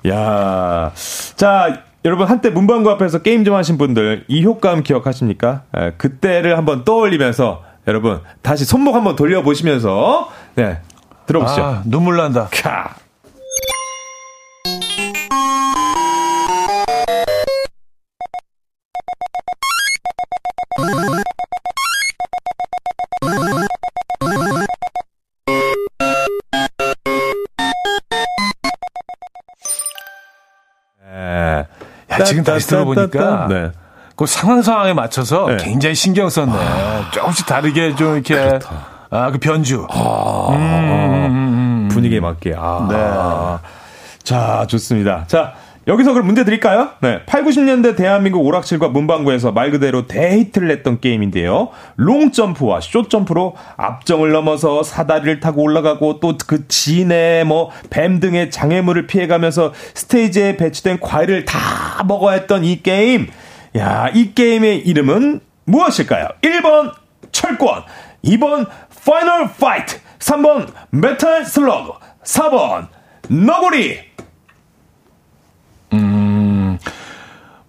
[0.05, 0.11] 예.
[0.11, 0.93] 야,
[1.37, 5.63] 자 여러분 한때 문방구 앞에서 게임 좀 하신 분들 이 효과음 기억하십니까?
[5.77, 10.79] 예, 그때를 한번 떠올리면서 여러분 다시 손목 한번 돌려보시면서 네
[11.27, 11.63] 들어보시죠.
[11.63, 12.49] 아, 눈물 난다.
[12.53, 13.06] 캬.
[32.27, 33.71] 지금 다시 들어보니까 네.
[34.17, 35.57] 그 상황 상황에 맞춰서 네.
[35.59, 36.53] 굉장히 신경 썼네.
[37.13, 38.59] 조금씩 다르게 좀 이렇게
[39.11, 39.87] 아, 그 변주.
[40.51, 42.55] 음, 분위기에 맞게.
[42.57, 42.89] 아.
[42.91, 43.69] 네.
[44.23, 45.25] 자, 좋습니다.
[45.29, 45.53] 자,
[45.89, 46.91] 여기서 그럼 문제 드릴까요?
[47.01, 47.21] 네.
[47.27, 51.69] 8, 90년대 대한민국 오락실과 문방구에서 말 그대로 대히트를 냈던 게임인데요.
[51.95, 59.73] 롱점프와 숏점프로 앞정을 넘어서 사다리를 타고 올라가고 또 그 진해 뭐 뱀 등의 장애물을 피해가면서
[59.95, 63.29] 스테이지에 배치된 과일을 다 먹어야 했던 이 게임.
[63.77, 66.29] 야, 이 게임의 이름은 무엇일까요?
[66.43, 66.93] 1번
[67.31, 67.83] 철권,
[68.25, 68.67] 2번
[69.05, 71.93] Final Fight, 3번 Metal Slug,
[72.25, 72.89] 4번
[73.29, 74.16] 너구리.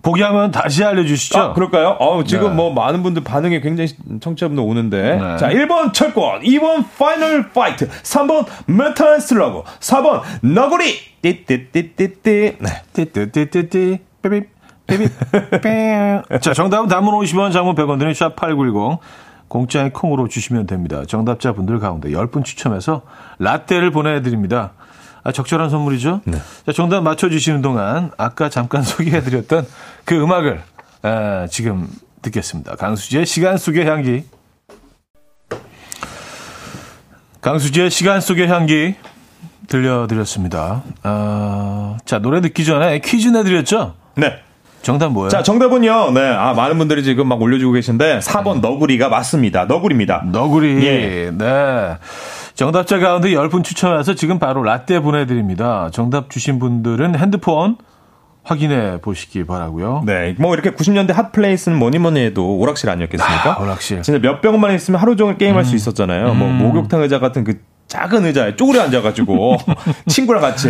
[0.08, 1.38] 보기하면 다시 알려주시죠.
[1.38, 1.98] 아, 그럴까요?
[2.00, 2.56] 어, 지금 네.
[2.56, 3.90] 뭐 많은 분들 반응이 굉장히
[4.22, 5.18] 청취자분들 오는데.
[5.18, 5.38] 네.
[5.38, 10.96] 자, 1번 철권, 2번 Final Fight, 3번 Metal Slug, 4번 너구리.
[11.22, 12.58] 띠띠띠띠띠.
[12.60, 12.70] 네.
[12.94, 14.42] 띠띠띠띠띠 삐삐
[14.88, 15.10] 삐삐
[15.62, 16.24] 뺑.
[16.40, 19.00] 자, 정답은 단문 50원, 장문 100원 드는 샵8910
[19.50, 21.04] 공짜의 콩으로 주시면 됩니다.
[21.06, 23.02] 정답자 분들 가운데 10분 추첨해서
[23.40, 24.72] 라떼를 보내드립니다.
[25.24, 26.22] 아, 적절한 선물이죠?
[26.66, 29.68] 자, 정답 맞춰주시는 동안 아까 잠깐 소개해드렸던
[30.08, 30.62] 그 음악을
[31.02, 31.86] 아, 지금
[32.22, 32.78] 듣겠습니다.
[32.78, 34.24] 강수지의 시간 속의 향기.
[37.42, 38.96] 강수지의 시간 속의 향기
[39.68, 40.84] 들려드렸습니다.
[41.04, 43.96] 아, 자, 노래 듣기 전에 퀴즈 내드렸죠?
[44.16, 44.38] 네.
[44.82, 45.30] 정답 뭐예요?
[45.30, 46.12] 자, 정답은요.
[46.12, 46.22] 네.
[46.22, 49.66] 아, 많은 분들이 지금 막 올려주고 계신데 4번 너구리가 맞습니다.
[49.66, 50.24] 너구리입니다.
[50.32, 50.86] 너구리.
[50.86, 51.32] 예.
[51.38, 51.98] 네.
[52.56, 55.90] 정답자 가운데 10분 추첨해서 지금 바로 라떼 보내드립니다.
[55.92, 57.76] 정답 주신 분들은 핸드폰
[58.48, 60.04] 확인해 보시기 바라고요.
[60.06, 60.36] 네.
[60.40, 63.58] 뭐 이렇게 90년대 핫플레이스는 뭐니 뭐니 해도 오락실 아니었겠습니까?
[63.60, 64.02] 아, 오락실.
[64.04, 66.34] 진짜 몇 병만 있으면 하루 종일 게임할 수 있었잖아요.
[66.34, 69.58] 뭐 목욕탕 의자 같은 그 작은 의자에 쪼그려 앉아가지고
[70.08, 70.70] 친구랑 같이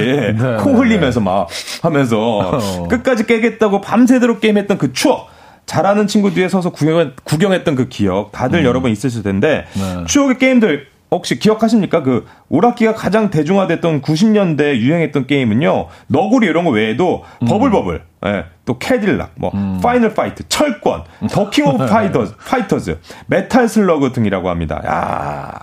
[0.60, 1.48] 코 흘리면서 막
[1.84, 2.88] 하면서 어.
[2.88, 5.30] 끝까지 깨겠다고 밤새도록 게임했던 그 추억.
[5.68, 10.06] 잘하는 친구 뒤에 서서 구경, 구경했던 그 기억 다들 여러 번 있으실 텐데 네.
[10.06, 12.04] 추억의 게임들 혹시 기억하십니까?
[12.04, 15.88] 그 오락기가 가장 대중화됐던 90년대 유행했던 게임은요.
[16.08, 19.52] 너구리 이런 거 외에도 Bubble Bobble, 예, 또 캐딜락, 뭐
[19.82, 24.82] Final Fight, 철권, The King of Fighters, Fighters, Metal Slug 등이라고 합니다.
[24.86, 25.54] 야.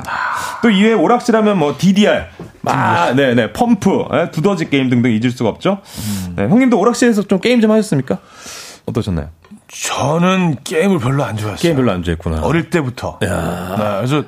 [0.62, 2.24] 또 이외에 오락실하면 뭐 DDR,
[2.64, 5.80] 아, 네, 네, 펌프, 예, 두더지 게임 등등 잊을 수가 없죠.
[6.36, 8.16] 네, 형님도 오락실에서 좀 게임 좀 하셨습니까?
[8.86, 9.28] 어떠셨나요?
[9.68, 11.60] 저는 게임을 별로 안 좋아했어요.
[11.60, 12.42] 게임 별로 안 좋아했구나.
[12.42, 13.18] 어릴 때부터.
[13.20, 14.22] 네, 그래서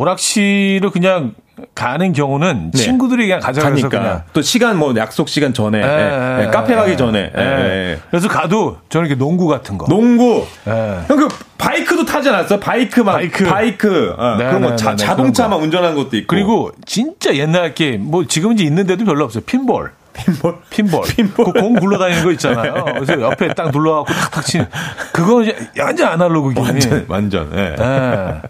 [0.00, 1.34] 오락실을 그냥
[1.74, 2.78] 가는 경우는 네.
[2.78, 6.72] 친구들이 그냥 가져가서 그냥 또 시간 뭐 약속 시간 전에 예, 예, 예, 예, 카페
[6.72, 7.40] 예, 가기 전에 예.
[7.40, 7.42] 예,
[7.92, 7.98] 예.
[8.08, 9.84] 그래서 가도 저는 이렇게 농구 같은 거.
[9.86, 11.00] 농구 예.
[11.06, 12.60] 형 그 bike도 타지 않았어요?
[12.60, 13.44] 바이크 막 bike.
[13.44, 15.48] bike, 어, 네, 그런 거 네, 자, 네, 네, 자동차.
[15.48, 19.42] 막 운전하는 것도 있고 그리고 진짜 옛날 게임 뭐 지금은 이제 있는데도 별로 없어요.
[19.44, 19.92] pinball.
[20.12, 21.02] pinball pinball.
[21.04, 21.44] pinball.
[21.44, 22.84] 그 공 굴러다니는 거 있잖아요.
[22.98, 24.66] 그래서 옆에 딱 눌러갖고 탁탁 치는.
[25.12, 26.66] 그거 이제 완전 아날로그 게임.
[26.66, 27.58] 완전 완전 예.
[27.78, 28.40] 예.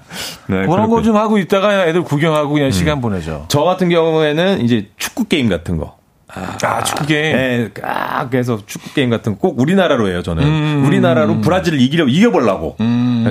[0.47, 0.89] 네, 그런.
[0.91, 3.47] 거 좀 하고 있다가 애들 구경하고 그냥 시간 보내죠.
[3.49, 5.97] 저 같은 경우에는 이제 축구 게임 같은 거.
[6.35, 7.37] 아, 축구 게임.
[7.37, 10.43] 예, 아, 그래서 축구 게임 같은 거 꼭 우리나라로 해요, 저는.
[10.45, 10.85] 음.
[10.87, 12.77] 우리나라로 브라질을 이기려 이겨보려고.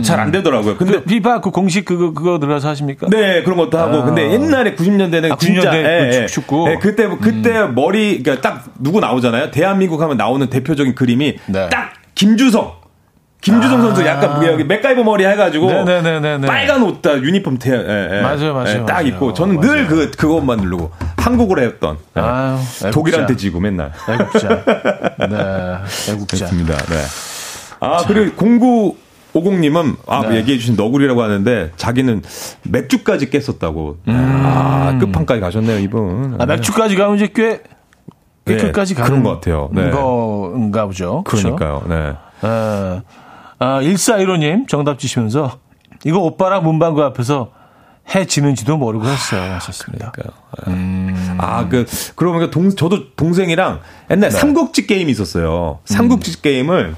[0.03, 0.75] 잘안 되더라고요.
[0.77, 3.07] 근데 근데 피파 그 공식 그거 그거 들어가서 하십니까?
[3.09, 3.97] 네, 그런 것도 하고.
[3.97, 4.05] 아.
[4.05, 6.25] 근데 옛날에 90년대는 아, 진짜 90년대 예, 그 예.
[6.27, 6.65] 축구.
[6.67, 6.71] 음.
[6.71, 9.51] 예, 그때 그때 머리 그러니까 딱 누구 나오잖아요.
[9.51, 11.69] 대한민국 하면 나오는 대표적인 그림이 네.
[11.69, 12.78] 딱 김주성.
[13.41, 13.81] 김주성 아.
[13.83, 16.45] 선수 약간 여기 맥가이버 머리 해가지고 네네네네네.
[16.47, 18.21] 빨간 옷다 유니폼 태, 예, 예.
[18.21, 19.07] 맞아요, 맞아요, 예, 딱 맞아요.
[19.07, 22.21] 입고 저는 늘 그 그것만 누르고 한국으로 했던 예.
[22.21, 22.57] 아유.
[22.91, 24.47] 독일한테 지고 맨날 애국자.
[25.29, 26.37] 네, 애국자.
[26.37, 26.75] 그렇습니다.
[26.77, 26.95] 네.
[27.79, 28.95] 아 그리고 공구
[29.33, 30.37] 50님은 아 네.
[30.37, 32.21] 얘기해 주신 너구리라고 하는데 자기는
[32.63, 33.97] 맥주까지 깼었다고.
[34.07, 36.35] 아 끝판까지 가셨네요 이분.
[36.39, 37.61] 아, 맥주까지 가면 이제 꽤,
[38.45, 39.69] 꽤 네, 끝까지 가는 그런 것 같아요.
[39.71, 39.91] 네.
[39.91, 41.23] 거인가 보죠.
[41.23, 41.55] 그렇죠?
[41.55, 41.83] 그러니까요.
[41.87, 42.13] 네.
[42.41, 43.01] 아,
[43.60, 45.60] 아, 1415님 정답 주시면서
[46.05, 47.51] 이거 오빠랑 문방구 앞에서
[48.16, 49.53] 해 지는지도 모르고 했어요.
[49.53, 50.12] 하셨습니다.
[50.68, 51.36] 음.
[51.38, 51.86] 아, 그,
[52.16, 54.36] 보니까 동, 저도 동생이랑 옛날 네.
[54.38, 55.80] 삼국지 게임이 있었어요.
[55.82, 55.86] 음.
[55.86, 56.95] 삼국지 게임을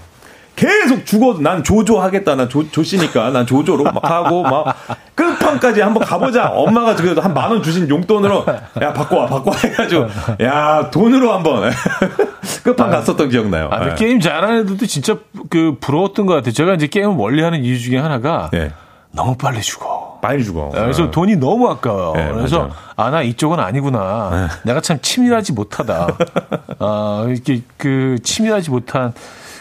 [0.55, 2.36] 계속 죽어도 난 조조 하겠다.
[2.36, 4.76] 난 조, 조씨니까 난 조조로 막 하고 막
[5.16, 6.49] 끝판까지 한번 가보자.
[6.49, 8.45] 엄마가 그래도 한 만 원 주신 용돈으로
[8.82, 10.07] 야, 바꿔와, 바꿔와 해가지고
[10.43, 11.72] 야, 돈으로 한번
[12.64, 13.70] 끝판 갔었던 기억나요.
[13.72, 13.95] 아, 네.
[13.95, 15.18] 게임 잘하는 애들도 진짜
[15.51, 16.53] 그 부러웠던 것 같아요.
[16.53, 18.71] 제가 이제 게임을 멀리 하는 이유 중에 하나가 네.
[19.11, 20.17] 너무 빨리 죽어.
[20.21, 20.69] 빨리 죽어.
[20.69, 21.11] 그래서 네.
[21.11, 22.13] 돈이 너무 아까워요.
[22.13, 22.71] 네, 그래서 맞아요.
[22.95, 24.47] 아나 이쪽은 아니구나.
[24.63, 26.07] 내가 참 치밀하지 못하다.
[26.79, 29.13] 아 이렇게 그 치밀하지 못한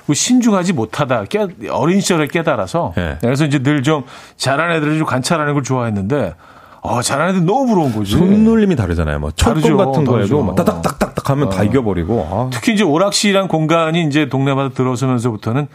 [0.07, 1.24] 그 신중하지 못하다.
[1.24, 3.18] 깨, 어린 시절에 깨달아서 네.
[3.20, 4.05] 그래서 이제 늘 좀
[4.36, 6.34] 잘하는 애들을 좀 관찰하는 걸 좋아했는데
[6.83, 8.12] 어 잘하는 애들 너무 부러운 거지.
[8.12, 9.18] 손놀림이 다르잖아요.
[9.18, 10.43] 뭐 철권 같은 거에도.
[10.43, 12.28] 막 따닥따닥딱 하면 다 이겨버리고.
[12.31, 15.68] 아, 특히 이제 오락실이란 공간이 이제 동네마다 들어서면서부터는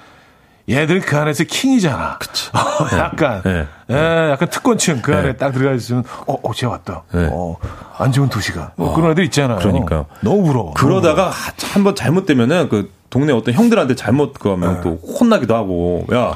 [0.67, 2.17] 얘들 그 안에서 킹이잖아.
[2.17, 2.49] 그치.
[2.97, 3.67] 약간, 네.
[3.91, 5.37] 예, 약간 특권층 그 안에 네.
[5.37, 7.03] 딱 들어가 있으면, 어, 어, 쟤 왔다.
[7.13, 7.29] 네.
[7.31, 7.55] 어,
[7.99, 8.71] 안 좋은 도시가.
[8.75, 9.59] 뭐 그런 애들 있잖아요.
[9.59, 10.07] 그러니까요.
[10.21, 10.73] 너무 부러워.
[10.73, 11.31] 그러다가
[11.71, 16.35] 한번 잘못되면은 그 동네 어떤 형들한테 잘못 그거하면 또 혼나기도 하고 야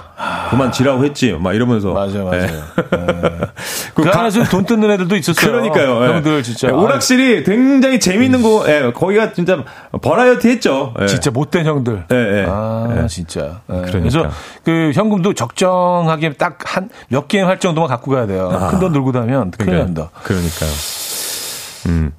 [0.49, 2.43] 그만 지라고 했지 막 이러면서 맞아요, 맞아요.
[2.43, 2.47] 예.
[3.93, 5.51] 그, 가- 안에서 돈 뜯는 애들도 있었어요.
[5.51, 6.05] 그러니까요.
[6.05, 6.07] 예.
[6.13, 6.69] 형들 진짜.
[6.69, 9.61] 예, 오락실이 굉장히 재밌는 거, 예, 거기가 진짜
[10.01, 10.93] 버라이어티 했죠.
[10.99, 11.03] 예.
[11.03, 12.05] 아, 진짜 못된 형들.
[12.13, 12.45] 예, 예.
[12.47, 13.07] 아, 예.
[13.07, 13.59] 진짜.
[13.69, 13.81] 예.
[13.81, 13.99] 그러니까.
[13.99, 14.29] 그래서
[14.63, 18.69] 그 현금도 적정하게 딱 한 몇 게임 할 정도만 갖고 가야 돼요.
[18.71, 20.11] 큰돈 들고 다면 큰일 난다.
[20.23, 20.69] 그러니까요.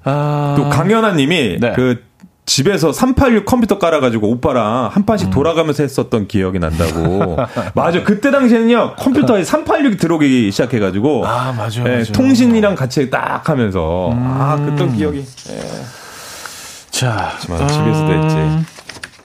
[0.04, 1.72] 아, 또 강연아 님이 네.
[1.74, 2.02] 그
[2.50, 5.30] 집에서 386 컴퓨터 깔아가지고 오빠랑 한 판씩 음.
[5.30, 7.36] 돌아가면서 했었던 기억이 난다고.
[7.76, 8.02] 맞아.
[8.02, 11.24] 그때 당시에는요, 컴퓨터에 386이 들어오기 시작해가지고.
[11.28, 12.04] 아, 맞아요, 예, 맞아요.
[12.06, 14.10] 통신이랑 같이 딱 하면서.
[14.14, 14.74] 아, 음.
[14.74, 15.24] 그때 기억이.
[16.90, 18.36] 자, 맞아, 집에서도 했지.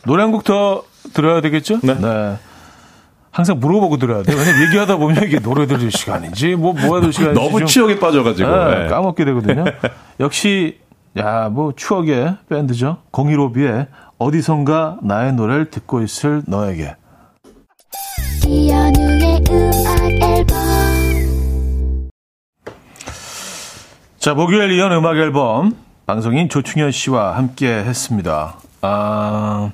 [0.05, 0.84] 노래 한 곡 더
[1.15, 1.80] 들어야 되겠죠?
[1.82, 1.95] 네.
[3.32, 4.38] 항상 물어보고 들어야 돼요.
[4.38, 7.39] 왜냐면 얘기하다 보면 이게 노래 들을 시간인지, 뭐, 뭐 해야 시간인지.
[7.41, 8.47] 너무 좀, 추억에 빠져가지고.
[8.49, 8.88] 예, 예.
[8.88, 9.65] 까먹게 되거든요.
[10.19, 10.78] 역시,
[11.18, 12.97] 야, 뭐, 추억의 밴드죠.
[13.11, 13.88] 015B의
[14.18, 16.95] 어디선가 나의 노래를 듣고 있을 너에게.
[18.45, 20.55] 이현우의 음악 앨범
[24.20, 25.76] 자, 목요일 이연 음악 앨범.
[26.05, 28.57] 방송인 조충현 씨와 함께 했습니다.
[28.82, 29.72] 아,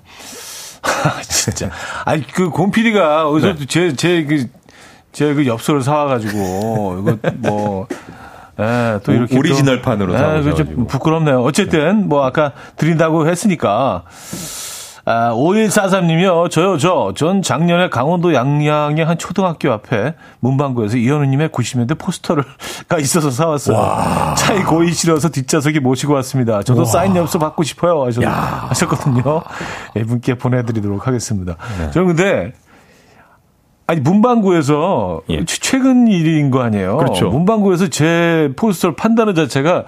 [1.23, 1.69] 진짜.
[2.05, 3.65] 아니, 그, 곰피디가 어디서 네.
[3.65, 4.47] 제, 제, 그,
[5.11, 7.87] 제 그 엽서를 사와가지고, 이거 뭐,
[8.59, 9.37] 예, 또 오- 이렇게.
[9.37, 10.53] 오리지널 판으로 또, 예.
[10.53, 11.41] 좀 부끄럽네요.
[11.43, 14.03] 어쨌든, 뭐, 아까 드린다고 했으니까.
[15.03, 16.51] 아, 5143님이요.
[16.51, 17.11] 저요, 저.
[17.15, 24.35] 전 작년에 강원도 양양의 한 초등학교 앞에 문방구에서 이현우님의 90년대 포스터를가 있어서 사왔어요.
[24.37, 26.61] 차에 고이 실어서 뒷좌석에 모시고 왔습니다.
[26.61, 28.03] 저도 사인 엽서 받고 싶어요.
[28.05, 29.41] 하셨, 하셨거든요.
[29.95, 31.55] 예, 분께 보내드리도록 하겠습니다.
[31.93, 32.53] 저는 근데,
[33.91, 35.43] 아니, 문방구에서 예.
[35.43, 36.95] 최- 최근 일인 거 아니에요?
[36.95, 37.27] 그렇죠.
[37.29, 39.83] 문방구에서 제 포스터를 판다는 자체가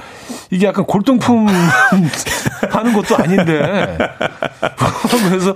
[0.51, 1.45] 이게 약간 골동품
[2.69, 3.97] 파는 것도 아닌데.
[5.29, 5.53] 그래서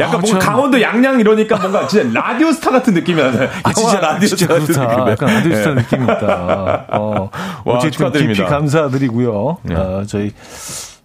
[0.00, 3.46] 약간 아, 뭔가 참- 강원도 양양 이러니까 뭔가 진짜 라디오 스타 같은 느낌이 나요.
[3.62, 4.66] 아, 진짜, 라디오 스타 같은.
[4.68, 5.10] 느낌이에요.
[5.10, 5.74] 약간 라디오 스타 예.
[5.74, 6.84] 느낌이 있다.
[6.92, 7.30] 어,
[7.66, 8.42] 와, 어쨌든 축하드립니다.
[8.42, 9.58] 깊이 감사드리고요.
[9.64, 9.74] 네.
[9.74, 10.32] 어, 저희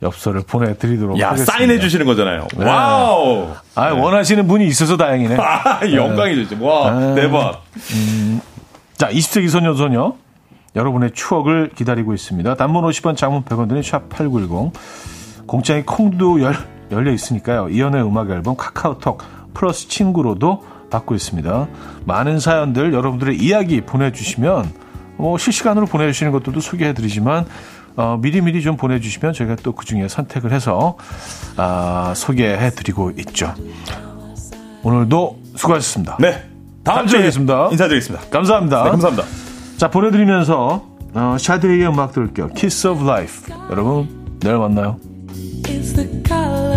[0.01, 1.51] 엽서를 보내드리도록 야, 하겠습니다.
[1.51, 2.47] 사인해 주시는 거잖아요.
[2.55, 3.47] wow.
[3.75, 5.37] 아, 원하시는 분이 있어서 다행이네.
[5.41, 6.47] 아, 영광이죠.
[6.49, 6.65] 진짜.
[6.65, 7.15] 와, 네.
[7.15, 7.63] 대박.
[8.95, 10.13] 자, 20세기 소녀 소녀.
[10.75, 12.55] 여러분의 추억을 기다리고 있습니다.
[12.55, 14.71] 단문 50원, 장문 100원 드는 샵8910.
[15.47, 16.55] 공장이 콩도 열,
[16.91, 17.69] 열려 있으니까요.
[17.69, 19.23] 이연의 음악 앨범 카카오톡
[19.55, 21.67] 플러스 친구로도 받고 있습니다.
[22.05, 24.71] 많은 사연들 여러분들의 이야기 보내주시면
[25.17, 27.45] 뭐 실시간으로 보내주시는 것들도 소개해드리지만
[27.97, 30.95] 어, 미리미리 좀 보내주시면 저희가 또 그 중에 선택을 해서
[31.57, 33.53] 아, 소개해드리고 있죠.
[34.83, 36.17] 오늘도 수고하셨습니다.
[36.19, 36.43] 네.
[36.83, 37.67] 다음 주에 뵙겠습니다.
[37.71, 38.29] 인사드리겠습니다.
[38.29, 38.83] 감사합니다.
[38.85, 39.27] 네, 감사합니다.
[39.77, 42.49] 자 보내드리면서 어, 샤데이의 음악 들을게요.
[42.55, 43.53] Kiss of Life.
[43.71, 44.07] 여러분
[44.39, 44.97] 내일 만나요.
[45.67, 46.76] is the color